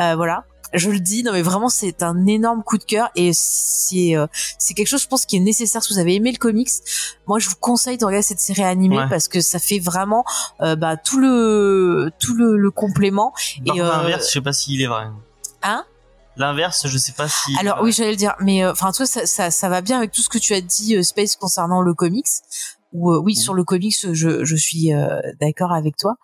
[0.00, 3.32] Euh, voilà je le dis non mais vraiment c'est un énorme coup de cœur et
[3.34, 4.26] c'est euh,
[4.58, 6.70] c'est quelque chose je pense qui est nécessaire si vous avez aimé le comics
[7.26, 9.08] moi je vous conseille de regarder cette série animée Ouais.
[9.08, 10.24] parce que ça fait vraiment
[10.60, 13.32] euh, bah, tout le tout le, le complément
[13.64, 15.06] et, contre, euh, l'inverse, je sais pas s'il est vrai.
[15.62, 15.84] Hein?
[16.36, 17.56] L'inverse, je sais pas si.
[17.58, 20.12] alors oui, j'allais le dire, mais euh, enfin, toi, ça, ça, ça va bien avec
[20.12, 22.26] tout ce que tu as dit, euh, Space, concernant le comics.
[22.94, 26.16] Euh, oui, sur le comics, je, je suis euh, d'accord avec toi.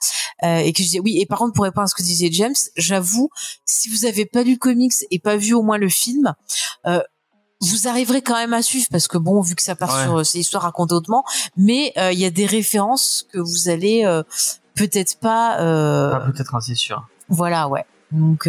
[0.43, 1.19] Euh, et que je dis oui.
[1.21, 3.31] Et par contre, pour répondre à ce que disait James, j'avoue,
[3.65, 6.35] si vous avez pas lu le comics et pas vu au moins le film,
[7.63, 10.03] vous arriverez quand même à suivre parce que bon, vu que ça part Ouais.
[10.05, 11.25] sur ces histoires racontées autrement,
[11.57, 14.23] mais euh, il y a des références que vous allez euh,
[14.75, 15.59] peut-être pas.
[15.61, 17.09] Euh, Ah, peut-être, hein, c'est sûr.
[17.29, 17.85] voilà, ouais.
[18.13, 18.47] Donc.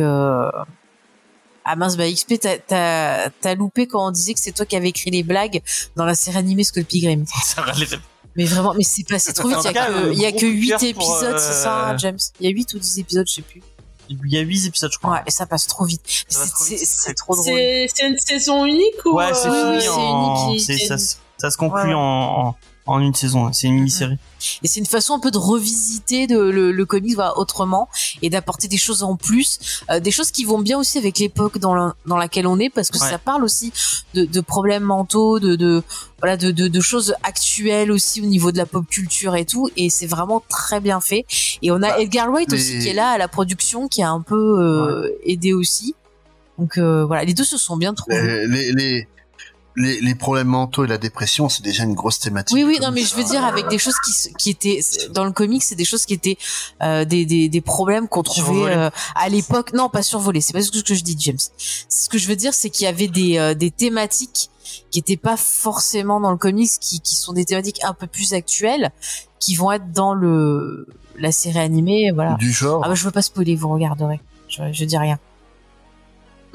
[1.68, 4.76] Ah mince, bah XP, t'as- t'as t'as loupé quand on disait que c'est toi qui
[4.76, 5.62] avais écrit les blagues
[5.96, 7.26] dans la série animée Skull Pilgrim.
[7.44, 7.88] Ça va les-
[8.36, 9.58] Mais vraiment, mais c'est passé trop vite.
[9.66, 10.88] Il y a que, euh, il y a gros que coup de 8 cœur pour,
[10.88, 12.20] épisodes, c'est ça, euh, James?
[12.40, 13.62] Il y a 8 ou 10 épisodes, je sais plus.
[14.10, 15.14] Il y a 8 épisodes, je crois.
[15.16, 16.02] Ouais, et ça passe trop vite.
[16.30, 17.46] C'est trop vite, c'est- c'est c'est trop drôle.
[17.46, 20.50] C'est c'est une saison unique ou Ouais, c'est euh, oui, fini c'est en...
[20.50, 21.94] unique, c'est- c'est- ça, se- ça se conclut Ouais, ouais.
[21.96, 22.56] En, en,
[22.88, 23.52] en une saison.
[23.54, 24.18] C'est une mini-série.
[24.64, 27.90] Et c'est une façon un peu de revisiter de, le, le comics voilà, autrement
[28.22, 31.58] et d'apporter des choses en plus, euh, des choses qui vont bien aussi avec l'époque
[31.58, 33.10] dans, la- dans laquelle on est, parce que Ouais.
[33.10, 33.74] ça parle aussi
[34.14, 35.84] de, de problèmes mentaux, de, de
[36.20, 39.70] voilà, de, de, de choses actuelles aussi au niveau de la pop culture et tout.
[39.76, 41.26] Et c'est vraiment très bien fait.
[41.62, 44.02] Et on a Bah, Edgar Wright mais- aussi qui est là à la production, qui
[44.04, 45.96] a un peu euh, aidé aussi.
[46.60, 48.48] Donc euh, voilà, les deux se sont bien trouvés.
[48.48, 49.08] Les, les,
[49.78, 52.56] les, les, problèmes mentaux et la dépression, c'est déjà une grosse thématique.
[52.56, 54.80] Oui, oui, non, comics, mais je veux dire avec des choses qui, qui étaient
[55.12, 56.38] dans le comics, c'est des choses qui étaient
[56.82, 59.74] euh, des, des, des problèmes qu'on trouvait euh, à l'époque.
[59.74, 60.42] Non, pas survolés.
[60.42, 61.38] C'est pas ce que je dis, James.
[61.58, 64.50] Ce que je veux dire, c'est qu'il y avait des, euh, des thématiques
[64.90, 68.34] qui étaient pas forcément dans le comics, qui, qui sont des thématiques un peu plus
[68.34, 68.92] actuelles,
[69.40, 70.88] qui vont être dans le
[71.20, 72.12] la série animée.
[72.12, 72.34] Voilà.
[72.36, 72.82] Du genre.
[72.84, 74.20] Ah bah je veux pas spoiler, vous regarderez.
[74.50, 75.20] Je, je dis rien.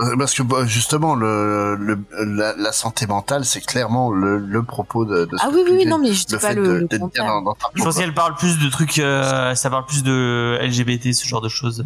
[0.02, 4.62] Euh, Parce que bah, justement, le, le, la, la santé mentale, c'est clairement le, le
[4.62, 5.90] propos de, de Ah ce oui, oui, oui, film.
[5.90, 8.14] non, mais je dis le pas fait le, de- dans, dans ta Je pense qu'elle
[8.14, 11.84] parle plus de trucs, euh, ça parle plus de LGBT, ce genre de choses.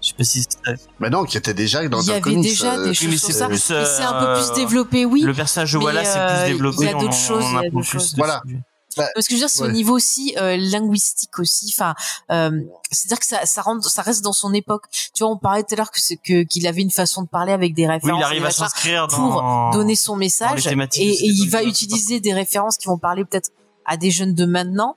[0.00, 2.74] sais pas si c'est- Mais non, qui était déjà dans Il y avait comics, déjà
[2.74, 4.08] euh, des oui, choses comme c'est ça.
[4.08, 5.22] un peu euh, plus développé, oui.
[5.22, 6.76] le personnage de euh, c'est plus développé.
[6.80, 8.62] il y a d'autres choses, il
[8.96, 9.10] dessus.
[9.14, 9.72] Parce que je veux dire, c'est au Ouais.
[9.72, 11.72] niveau aussi euh, linguistique aussi.
[11.76, 11.94] Enfin,
[12.30, 12.50] euh,
[12.90, 14.84] c'est-à-dire que ça, ça rentre, ça reste dans son époque.
[15.14, 17.28] Tu vois, on parlait tout à l'heure que c'est que qu'il avait une façon de
[17.28, 19.16] parler avec des Oui, références, il et arrive à s'inscrire dans...
[19.16, 20.66] pour donner son message.
[20.66, 23.50] Et, il va utiliser des références qui vont parler peut-être
[23.86, 24.96] à des jeunes de maintenant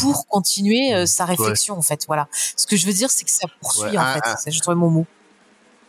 [0.00, 2.04] pour continuer euh, sa réflexion en fait.
[2.06, 2.28] Voilà.
[2.56, 4.20] Ce que je veux dire, c'est que ça poursuit Ouais, en un- fait.
[4.42, 5.06] C'est- J'ai trouvé mon mot.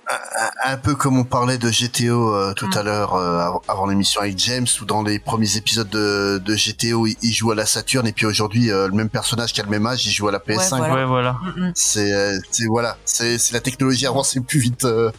[0.10, 2.78] Un, un peu comme on parlait de GTO euh, tout Mm.
[2.78, 6.56] à l'heure euh, avant, avant l'émission avec James, où dans les premiers épisodes de, de
[6.56, 9.62] GTO, il, il joue à la Saturn, et puis aujourd'hui, euh, le même personnage qui
[9.62, 10.78] a le même âge, il joue à la PS5.
[10.78, 10.94] voilà.
[10.94, 11.38] Ouais, voilà.
[11.56, 11.72] Mm, mm.
[11.76, 15.12] C'est, euh, c'est voilà, c'est, c'est la technologie avancée plus vite, euh,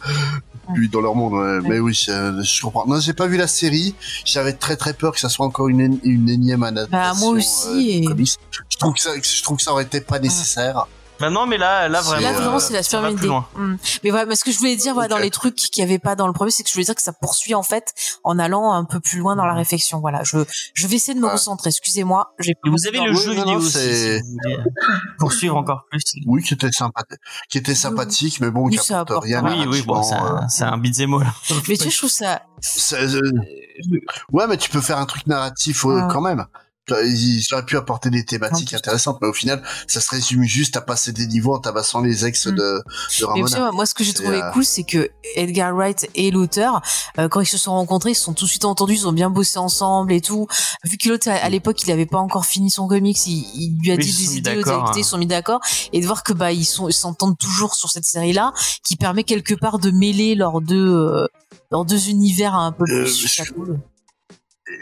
[0.73, 1.33] plus vite dans leur monde.
[1.33, 1.69] ouais.
[1.69, 2.85] Mais oui, je, je comprends.
[2.87, 3.95] Non, j'ai pas vu la série.
[4.25, 6.97] J'avais très très peur que ça soit encore une, énième adaptation.
[6.97, 8.25] Bah, moi aussi, euh, et-.
[8.69, 10.87] Je trouve que ça, je trouve que ça aurait été pas nécessaire.
[11.19, 12.21] Bah non, mais là, là vraiment.
[12.29, 13.33] Là vraiment euh, c'est la ça va ferme plus idée.
[13.33, 13.47] loin.
[13.55, 13.75] Mm.
[14.03, 15.99] Mais voilà, mais ce que je voulais dire voilà, dans les trucs qu'il y avait
[15.99, 17.93] pas dans le premier, c'est que je voulais dire que ça poursuit en fait
[18.23, 19.99] en allant un peu plus loin dans la réflexion.
[19.99, 20.37] Voilà, je
[20.73, 21.33] je vais essayer de me Ouais.
[21.33, 21.69] recentrer.
[21.69, 24.19] Excusez-moi, j'ai vous avez le Oui, jeu non, vidéo aussi, si
[25.17, 26.01] poursuivre encore plus.
[26.25, 27.01] Oui, qui était sympa,
[27.49, 29.43] qui était sympathique, mais bon, Oui, qui ça apporte rien.
[29.43, 31.27] Oui, oui, bon, euh, un, c'est un beat'em all.
[31.67, 32.41] Mais tu sais, je trouve ça.
[32.93, 33.21] euh,
[34.31, 36.07] Ouais, mais tu peux faire un truc narratif euh, Ouais.
[36.11, 36.45] quand même.
[37.05, 40.81] Ils auraient pu apporter des thématiques intéressantes, mais au final, ça se résume juste à
[40.81, 42.51] passer des niveaux en tabassant les ex Mm.
[42.51, 42.55] de,
[43.19, 43.71] de Ramona.
[43.71, 46.81] moi, ce que j'ai trouvé euh, cool, c'est que Edgar Wright et l'auteur,
[47.17, 49.11] euh, quand ils se sont rencontrés, ils se sont tout de suite entendus, ils ont
[49.13, 50.47] bien bossé ensemble et tout.
[50.85, 53.77] Vu que l'autre, à, à l'époque, il avait pas encore fini son comics, il, il
[53.81, 55.01] lui a Oui, dit des idées, l'autre d'accord, a écouté, hein.
[55.01, 55.59] ils se sont mis d'accord,
[55.93, 59.23] et de voir que bah ils sont, ils s'entendent toujours sur cette série-là, qui permet
[59.23, 61.27] quelque part de mêler leurs deux, euh,
[61.71, 63.27] leurs deux univers un peu Euh, plus.
[63.27, 63.53] je-.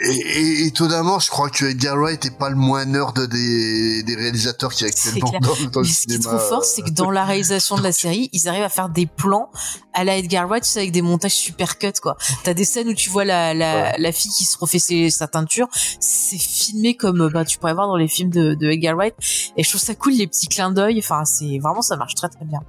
[0.02, 4.16] Et, et- étonnamment, je crois que Edgar Wright est pas le moins nerd des, des
[4.16, 6.38] réalisateurs qui actuellement dans, dans le Mais ce qui est cinéma.
[6.38, 9.06] trop fort, c'est que dans la réalisation de la série, ils arrivent à faire des
[9.06, 9.50] plans
[9.94, 12.18] à la Edgar Wright, tu sais, avec des montages super cut, quoi.
[12.44, 15.28] T'as des scènes où tu vois la, la, la fille qui se refait ses, sa
[15.28, 15.68] teinture.
[16.00, 19.16] C'est filmé comme, bah, tu pourrais voir dans les films de, de Edgar Wright.
[19.56, 21.00] Et je trouve ça cool, les petits clins d'œil.
[21.00, 22.60] Enfin, c'est, vraiment, ça marche très très bien.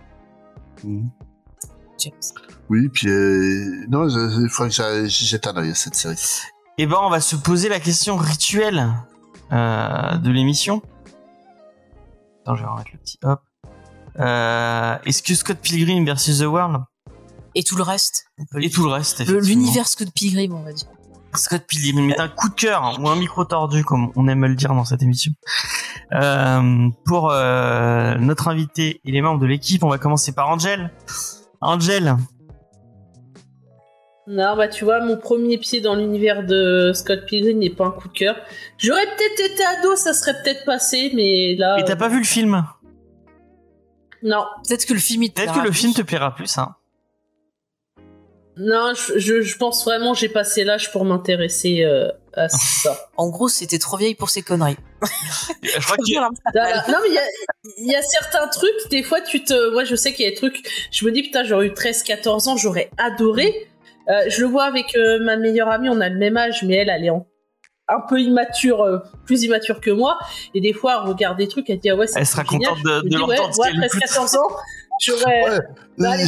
[0.85, 1.11] Mhm.
[1.99, 2.13] James.
[2.71, 6.17] Oui, puis euh, non, il faudrait que j'y jette un œil à cette série.
[6.79, 8.89] Eh ben, on va se poser la question rituelle
[9.53, 10.81] euh, de l'émission.
[12.43, 13.41] Attends, je vais remettre le petit hop.
[14.21, 16.79] Euh, Est-ce que Scott Pilgrim versus The World
[17.57, 18.27] Et tout le reste.
[18.61, 19.27] et tout le reste.
[19.27, 20.87] L'univers Scott Pilgrim, on va dire.
[21.35, 24.47] Scott Pilgrim est un coup de cœur hein, ou un micro tordu comme on aime
[24.47, 25.33] le dire dans cette émission.
[26.13, 30.91] Euh, pour euh, notre invité et les membres de l'équipe, on va commencer par Angel.
[31.61, 32.17] Angel,
[34.31, 37.91] Non, bah tu vois, mon premier pied dans l'univers de Scott Pilgrim n'est pas un
[37.93, 38.37] coup de cœur.
[38.77, 41.79] J'aurais peut-être été ado, ça serait peut-être passé, mais là.
[41.79, 42.63] et t'as euh, pas vu le film
[44.23, 45.81] Non, Peut-être que le film, il te Peut-être que plaira le plus.
[45.81, 46.59] film te plaira plus.
[46.59, 46.75] Hein.
[48.59, 53.09] non, je, je, je pense vraiment j'ai passé l'âge pour m'intéresser euh, à ça.
[53.17, 54.77] En gros, c'était trop vieille pour ces conneries.
[55.63, 55.97] Je crois.
[56.13, 57.23] Non, mais il y a,
[57.79, 59.73] il y a certains trucs, des fois, tu te.
[59.73, 60.69] Moi, je sais qu'il y a des trucs.
[60.93, 63.69] Je me dis, putain, j'aurais eu 13-14 ans, j'aurais adoré.
[64.11, 66.77] Euh, je le vois avec euh, ma meilleure amie, on a le même âge, mais
[66.77, 67.27] elle, elle est en-
[67.91, 70.19] un peu immature, euh, plus immature que moi.
[70.55, 72.71] Et des fois, elle regarde des trucs, elle dit, ah ouais, c'est Elle sera génial.
[72.71, 74.01] contente de- ouais, l'entendre ouais, elle écoute.
[74.03, 74.57] 13-14 ans,
[75.03, 75.43] j'aurais.
[75.51, 75.59] Ouais.
[75.97, 76.27] Bah, allez,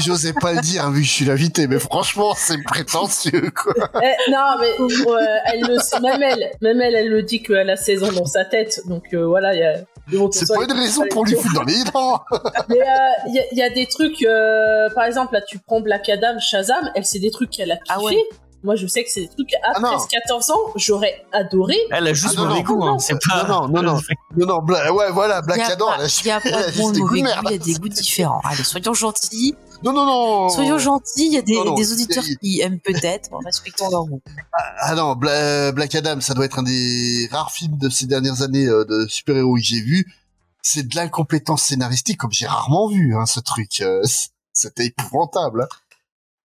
[0.00, 3.74] J'osais, pas le dire, vu que je suis l'invité, mais franchement, c'est prétentieux, quoi.
[4.02, 5.16] Eh, non, mais euh,
[5.52, 8.24] elle le sait, même elle, même elle, elle le dit qu'elle a 16 ans dans
[8.26, 8.80] sa tête.
[8.86, 9.74] Donc euh, voilà, il y a.
[10.32, 12.22] C'est pas une raison pour lui foutre dans les dents.
[12.68, 12.84] Mais euh,
[13.28, 16.08] il y, a- il y a des trucs, euh, par exemple, là, tu prends Black
[16.08, 17.88] Adam, Shazam, elle, c'est des trucs qu'elle a kiffé.
[17.88, 18.16] Ah ouais.
[18.64, 19.96] Moi, je sais que c'est des trucs à Ah non.
[19.96, 21.76] 13-14 ans, j'aurais adoré.
[21.90, 22.78] elle a juste Ah non, mauvais non, goût.
[22.78, 22.98] non, Hein.
[23.00, 23.44] C'est pas.
[23.48, 24.00] non, non, non.
[24.36, 26.24] Non, non, Bla- ouais, voilà, Black Adam, elle a, juste
[26.78, 27.40] bon des de goûts de merde.
[27.46, 28.40] il y a des goûts différents.
[28.44, 29.54] Allez, soyons gentils.
[29.82, 30.48] Non, non, non.
[30.48, 34.04] Soyons gentils, il y a des, Non, non, des auditeurs qui aiment peut-être, respectons leur
[34.04, 34.20] goût.
[34.80, 38.42] Ah non, Bla- Black Adam, ça doit être un des rares films de ces dernières
[38.42, 40.06] années euh, de super-héros que j'ai vu.
[40.62, 43.80] C'est de l'incompétence scénaristique comme j'ai rarement vu, hein, ce truc.
[43.80, 44.02] euh,
[44.52, 45.62] C'était épouvantable.
[45.62, 45.68] hein.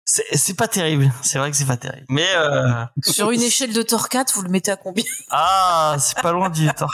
[0.09, 1.11] C'est c'est pas terrible.
[1.21, 2.05] C'est vrai que c'est pas terrible.
[2.07, 5.03] Mais euh, Sur une échelle de Thor 4, vous le mettez à combien?
[5.29, 6.89] Ah, c'est pas loin du Thor.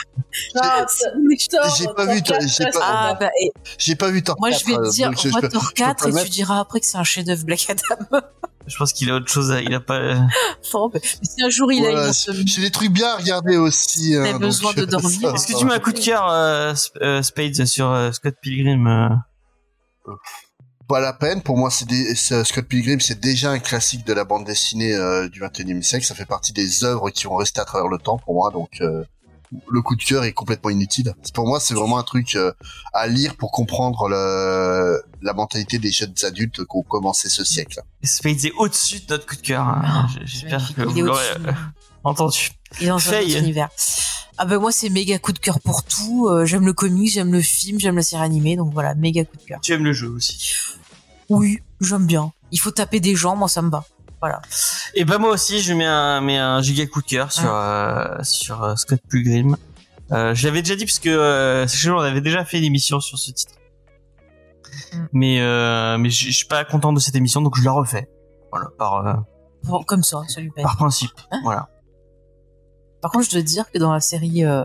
[0.56, 3.18] Non, Thor- j'ai pas vu, 4, j'ai pas- c'est Ah, bon.
[3.20, 5.28] bah, et J'ai pas vu Thor moi, 4, je vais euh, te dire, Thor je
[5.40, 8.20] peux 4 pas et tu diras après que c'est un chef-d'œuvre Black Adam.
[8.66, 9.52] Je pense qu'il a autre chose.
[9.52, 9.60] À...
[9.60, 9.98] Il a pas.
[10.00, 10.16] euh,
[10.64, 12.12] Enfin, mais si un jour il a une
[12.46, 14.16] j'ai des trucs bien à regarder aussi.
[14.16, 15.20] hein, T'as donc, besoin de euh, dormir.
[15.20, 15.58] ça Est-ce que va.
[15.60, 20.12] tu mets un coup de cœur, euh, Sp- euh, Spades, sur euh, Scott Pilgrim euh?
[20.88, 21.42] Pas la peine.
[21.42, 25.28] Pour moi, c'est des- Scott Pilgrim, c'est déjà un classique de la bande dessinée euh,
[25.28, 26.04] du 21e siècle.
[26.06, 28.50] Ça fait partie des œuvres qui vont rester à travers le temps pour moi.
[28.50, 29.04] Donc, euh,
[29.70, 31.14] le coup de cœur est complètement inutile.
[31.32, 32.50] Pour moi, c'est vraiment un truc euh,
[32.92, 37.80] à lire pour comprendre le, la mentalité des jeunes adultes qui ont commencé ce siècle.
[38.02, 39.62] Spades est au-dessus de notre coup de cœur.
[39.68, 39.82] hein.
[39.84, 41.22] Ah, J'espère que vous l'aurez
[42.04, 42.50] entendu.
[42.80, 43.68] Est dans un univers.
[44.36, 46.26] Ah ben moi c'est méga coup de cœur pour tout.
[46.28, 49.36] Euh, j'aime le comics, j'aime le film, j'aime la série animée, donc voilà, méga coup
[49.36, 49.60] de cœur.
[49.62, 50.54] Tu aimes le jeu aussi.
[51.28, 52.32] Oui, j'aime bien.
[52.50, 53.84] Il faut taper des gens, moi ça me va.
[54.20, 54.42] Voilà.
[54.94, 58.16] Et bah moi aussi, je mets un, mets un giga coup de cœur sur euh,
[58.22, 59.56] sur euh, Scott Pilgrim.
[60.12, 63.18] Euh, je l'avais déjà dit parce que euh, on avait déjà fait une émission sur
[63.18, 63.52] ce titre.
[64.92, 64.98] Mm.
[65.12, 68.08] Mais euh, mais je suis pas content de cette émission, donc je la refais.
[68.50, 69.14] Voilà, par euh,
[69.64, 70.62] Bon, comme ça, ça lui plaît.
[70.62, 71.10] par principe.
[71.30, 71.68] Hein voilà.
[73.04, 74.62] Par contre, je dois te dire que dans la série euh,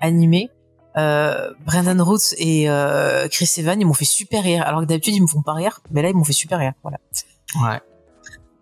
[0.00, 0.50] animée,
[0.96, 4.62] euh, Brendan Roots et euh, Chris Evans, ils m'ont fait super rire.
[4.64, 6.74] Alors que d'habitude, ils me font pas rire, mais là, ils m'ont fait super rire.
[6.84, 6.98] Voilà.
[7.60, 7.80] Ouais.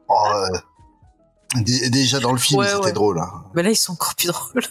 [0.09, 2.93] Oh, euh, dé- déjà dans le film, Ouais, c'était ouais.
[2.93, 3.19] drôle.
[3.21, 3.31] hein.
[3.55, 4.65] Mais là, ils sont encore plus drôles.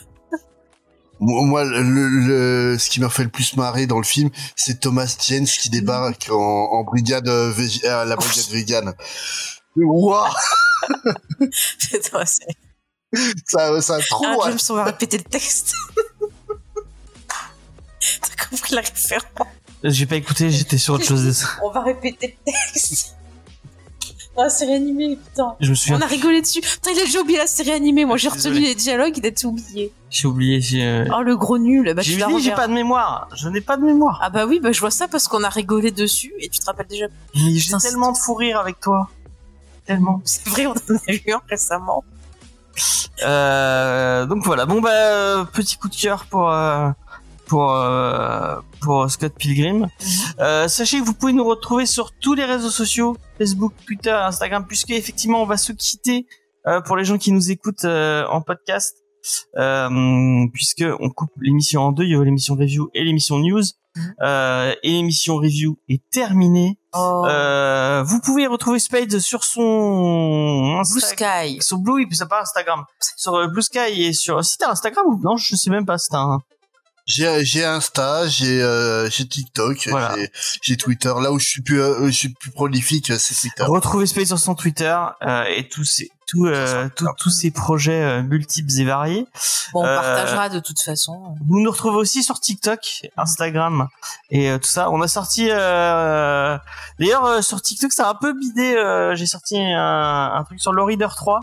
[1.19, 5.15] Moi, le, le- ce qui m'a fait le plus marrer dans le film, c'est Thomas
[5.19, 6.35] Jens qui débarque en,
[6.71, 7.53] en brigade euh,
[7.83, 8.93] à la brigade végane.
[9.75, 10.25] Waouh,
[11.51, 12.47] C'est toi, c'est-
[13.45, 14.25] ça, ça a trop.
[14.25, 14.35] Ah.
[14.45, 15.73] James, on va répéter le texte.
[18.21, 19.25] T'as compris la référence
[19.83, 21.25] J'ai pas écouté, j'étais sur autre chose.
[21.25, 21.47] de ça.
[21.63, 23.15] On va répéter le texte.
[24.35, 25.55] Dans la série animée, putain.
[25.59, 25.97] Je me souviens.
[25.97, 26.61] On a rigolé dessus.
[26.61, 28.05] Putain, il a déjà oublié la série animée.
[28.05, 28.67] Moi, j'ai retenu Désolé.
[28.67, 29.91] les dialogues, il a tout oublié.
[30.09, 30.61] J'ai oublié.
[30.61, 31.93] J'ai euh, Oh, le gros nul.
[31.93, 33.27] Bah, j'ai dit, j'ai pas de mémoire.
[33.35, 34.19] Je n'ai pas de mémoire.
[34.23, 36.65] Ah bah oui, bah je vois ça parce qu'on a rigolé dessus et tu te
[36.65, 37.07] rappelles déjà.
[37.35, 39.09] Mais j'ai tellement de fou rire avec toi.
[39.85, 40.21] Tellement.
[40.23, 42.05] C'est vrai, on en a eu un récemment.
[43.23, 44.65] Euh, donc voilà.
[44.65, 46.89] Bon bah euh, petit coup de cœur pour euh,
[47.47, 49.87] pour euh, pour Scott Pilgrim.
[50.39, 54.65] Euh, sachez que vous pouvez nous retrouver sur tous les réseaux sociaux Facebook, Twitter, Instagram,
[54.67, 56.25] puisque effectivement on va se quitter
[56.67, 58.95] euh, pour les gens qui nous écoutent euh, en podcast.
[59.57, 63.63] Euh, puisque on coupe l'émission en deux, il y a l'émission review et l'émission news.
[64.21, 66.77] Euh, et l'émission review est terminée.
[66.93, 67.23] Oh.
[67.27, 71.61] Euh, vous pouvez retrouver Spade sur son Blue Insta- Sky.
[71.61, 72.83] sur Blue, c'est pas Instagram.
[73.17, 74.43] Sur euh, Blue Sky et sur.
[74.43, 76.39] Si t'as Instagram ou non, je sais même pas si t'as un.
[77.05, 80.15] J'ai j'ai Insta, j'ai euh, j'ai TikTok, Voilà.
[80.61, 81.11] j'ai- Twitter.
[81.21, 83.63] Là où je suis plus euh, je suis plus prolifique, c'est Twitter.
[83.63, 88.01] Retrouvez Spade sur son Twitter euh, et tous ces tous euh, tous tous ces projets
[88.03, 89.25] euh, multiples et variés.
[89.73, 91.35] Bon, on Euh, partagera de toute façon.
[91.47, 93.87] Vous nous retrouvez aussi sur TikTok, Instagram
[94.29, 94.91] et euh, tout ça.
[94.91, 96.57] On a sorti euh...
[96.99, 98.75] d'ailleurs euh, sur TikTok, ça a un peu bidé.
[98.75, 101.39] euh, J'ai sorti un, un truc sur le Reader 3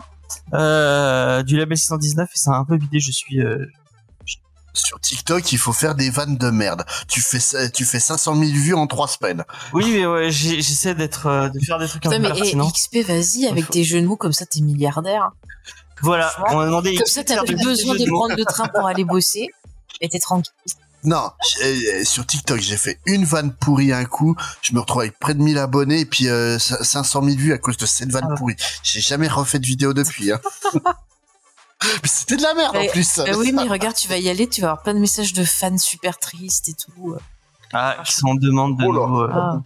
[0.53, 2.99] euh, du label 619 et ça a un peu bidé.
[2.99, 3.65] Je suis euh,
[4.77, 6.85] Sur TikTok, il faut faire des vannes de merde.
[7.07, 7.39] Tu fais
[7.71, 9.43] tu fais 500 000 vues en trois semaines.
[9.73, 12.69] Oui, mais ouais, j'essaie d'être, euh, de faire des trucs un peu mais eh, pertinents.
[12.71, 15.31] XP, vas-y, avec Faut- tes jeux de mots, comme ça, t'es milliardaire.
[16.01, 16.95] Voilà, on a demandé.
[16.95, 19.47] Comme ça, t'as plus des besoin de prendre le train pour aller bosser.
[19.99, 20.53] Et t'es tranquille.
[21.03, 24.35] Non, j'ai- sur TikTok, j'ai fait une vanne pourrie un coup.
[24.61, 27.57] Je me retrouve avec près de 1000 abonnés et puis euh, 500 000 vues à
[27.57, 28.35] cause de cette vanne Ah.
[28.35, 28.55] pourrie.
[28.83, 30.31] J'ai jamais refait de vidéo depuis.
[30.31, 30.39] Hein.
[31.83, 33.17] Mais c'était de la merde en plus.
[33.17, 35.43] Bah oui, mais regarde, tu vas y aller, tu vas avoir plein de messages de
[35.43, 37.15] fans super tristes et tout.
[37.73, 39.21] Ah, qui sont en demande de Oh nouveau.
[39.23, 39.61] euh, Ah.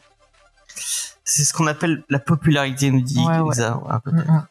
[1.24, 4.12] C'est ce qu'on appelle la popularité, nous dit Ouais, ouais, un peu.
[4.12, 4.48] Mm, mm.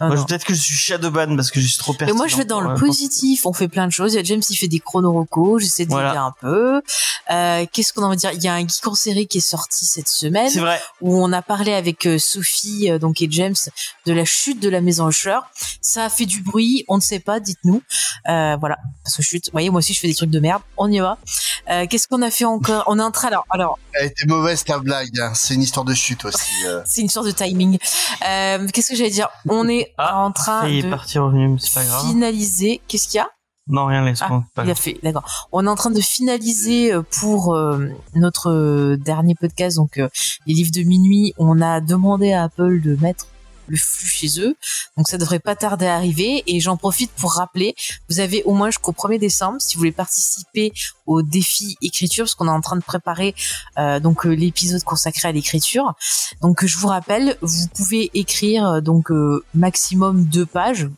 [0.00, 0.22] Ah, Moi, non.
[0.22, 2.16] je- peut-être que je suis shadowban parce que je suis trop pertinent.
[2.18, 3.46] moi, je vais dans le positif.
[3.46, 4.12] On fait plein de choses.
[4.14, 5.58] Il y a James, il fait des chronorocos.
[5.58, 6.22] J'essaie de Voilà.
[6.22, 6.82] un peu.
[7.30, 8.32] Euh, Qu'est-ce qu'on en va dire?
[8.32, 10.80] Il y a un geek en série qui est sorti cette semaine C'est vrai.
[11.00, 13.54] où on a parlé avec euh, Sophie euh, donc et James
[14.06, 15.38] de la chute de la maison Usher.
[15.80, 16.84] Ça a fait du bruit.
[16.88, 17.40] On ne sait pas.
[17.40, 17.82] Dites-nous.
[18.28, 18.76] Euh, voilà.
[19.02, 19.46] Parce que chute.
[19.46, 20.62] Vous voyez, moi aussi, je fais des trucs de merde.
[20.76, 21.18] On y va.
[21.70, 22.84] Euh, Qu'est-ce qu'on a fait encore?
[22.86, 23.28] On est en train.
[23.28, 25.18] Alors, alors, Elle était mauvaise ta blague.
[25.20, 25.32] hein.
[25.34, 26.52] C'est une histoire de chute aussi.
[26.66, 26.82] euh.
[26.86, 27.78] c'est une sorte de timing.
[28.28, 29.28] Euh, Qu'est-ce que j'allais dire?
[29.54, 32.06] On est Ah, en train est de parti revenu, mais c'est pas grave.
[32.08, 32.80] finaliser.
[32.88, 33.28] Qu'est-ce qu'il y a?
[33.66, 35.48] Non, rien, laisse Ah, pas Il a fait, d'accord.
[35.50, 40.08] On est en train de finaliser euh, pour euh, notre euh, dernier podcast, donc euh,
[40.46, 41.32] les livres de minuit.
[41.38, 43.26] On a demandé à Apple de mettre
[43.66, 44.56] le flux chez eux,
[44.96, 46.42] donc ça devrait pas tarder à arriver.
[46.46, 47.74] Et j'en profite pour rappeler,
[48.08, 50.72] vous avez au moins jusqu'au 1er décembre si vous voulez participer
[51.06, 53.34] au défi écriture, parce qu'on est en train de préparer
[53.78, 55.94] euh, donc euh, l'épisode consacré à l'écriture.
[56.40, 60.88] Donc je vous rappelle, vous pouvez écrire euh, donc euh, maximum deux pages.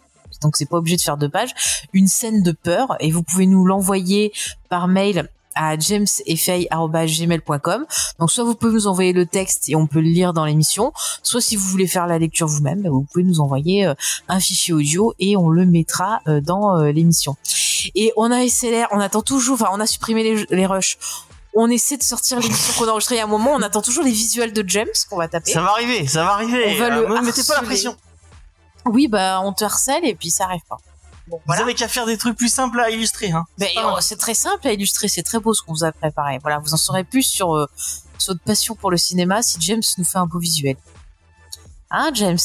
[0.43, 1.55] Donc c'est pas obligé de faire deux pages
[1.93, 4.33] une scène de peur et vous pouvez nous l'envoyer
[4.69, 7.87] par mail à jamesfay.gmail.com.
[8.19, 10.93] Donc soit vous pouvez nous envoyer le texte et on peut le lire dans l'émission,
[11.23, 13.95] soit si vous voulez faire la lecture vous-même, bah, vous pouvez nous envoyer euh,
[14.29, 17.37] un fichier audio et on le mettra euh, dans euh, l'émission.
[17.95, 20.99] Et on a SLR, on attend toujours, enfin on a supprimé les, les rushs.
[21.59, 24.11] On essaie de sortir l'émission qu'on a enregistrée a un moment, on attend toujours les
[24.11, 25.53] visuels de James qu'on va taper.
[25.53, 26.75] Ça va arriver, ça va arriver.
[26.75, 27.97] On va Euh, le me mettez pas la pression.
[28.85, 30.77] Oui, bah on te harcèle et puis ça arrive pas.
[31.29, 31.63] Bon, Vous voilà.
[31.63, 33.31] avez qu'à faire des trucs plus simples à illustrer.
[33.33, 33.45] Hein.
[33.85, 36.39] Oh, c'est très simple à illustrer, c'est très beau ce qu'on vous a préparé.
[36.41, 37.67] Voilà, vous en saurez plus sur, euh,
[38.19, 40.77] sur passion pour le cinéma si James nous fait un beau visuel.
[41.91, 42.39] Hein, James?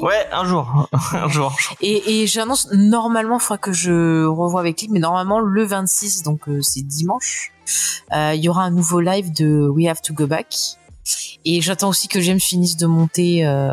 [0.00, 1.56] Ouais, un jour, un jour.
[1.80, 6.22] Et, et j'annonce, normalement, il faudra que je revoie avec lui, mais normalement, le 26,
[6.24, 7.52] donc euh, c'est dimanche,
[8.12, 10.54] euh, il y aura un nouveau live de We Have to Go Back.
[11.44, 13.70] Et j'attends aussi que James finisse de monter euh,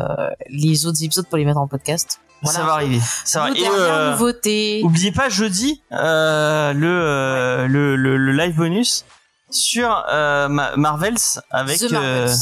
[0.48, 2.20] les autres épisodes pour les mettre en podcast.
[2.44, 2.58] Voilà.
[2.60, 3.00] Ça va arriver.
[3.24, 3.50] Ça va.
[3.50, 4.80] Et, euh, nouveautés.
[4.84, 9.04] Oubliez pas jeudi euh, le, euh, le, le le live bonus
[9.50, 11.16] sur euh, Ma- Marvels
[11.50, 12.36] avec The euh, Marvels.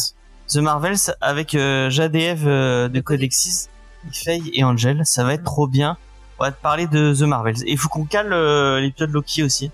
[0.49, 3.69] The Marvels avec euh, euh, de Codexis,
[4.13, 5.01] Faye et Angel.
[5.05, 5.97] Ça va être trop bien.
[6.39, 7.63] On va te parler de The Marvels.
[7.67, 9.71] Et il faut qu'on cale euh, l'épisode Loki aussi.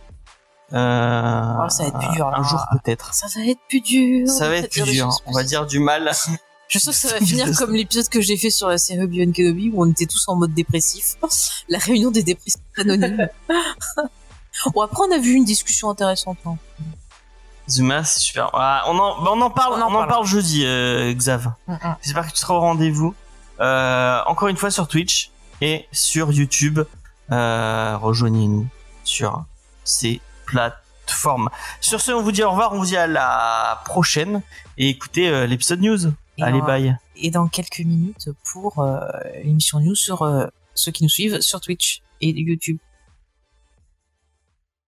[0.75, 2.39] Euh, Oh, ça va être plus dur, là.
[2.39, 3.15] Un jour peut-être.
[3.15, 4.29] Ça va être plus dur.
[4.29, 5.09] Ça va être plus dur.
[5.27, 6.13] On va dire du mal.
[6.69, 9.33] Je sens que ça va finir comme l'épisode que j'ai fait sur la série Obi-Wan
[9.33, 11.17] Kenobi où on était tous en mode dépressif.
[11.69, 13.29] La réunion des dépressifs anonymes.
[14.75, 16.39] bon, après, on a vu une discussion intéressante.
[16.47, 16.57] hein.
[17.69, 18.51] Zuma, c'est super.
[18.55, 21.53] Ah, on, en, bah, on en parle, On on en parle jeudi, euh, Xav.
[21.67, 21.97] Mm, mm.
[22.03, 23.15] J'espère que tu seras au rendez-vous.
[23.61, 26.81] Euh, encore une fois sur Twitch et sur YouTube.
[27.31, 28.67] Euh, Rejoignez-nous
[29.05, 29.45] sur
[29.85, 31.51] ces plateformes.
[31.83, 34.41] Sur ce, on vous dit au revoir, on vous dit à la prochaine
[34.79, 35.99] et écoutez euh, l'épisode news.
[36.39, 36.97] Et Allez, on- bye.
[37.17, 39.01] Et dans quelques minutes pour euh,
[39.45, 42.79] l'émission news sur euh, ceux qui nous suivent sur Twitch et YouTube.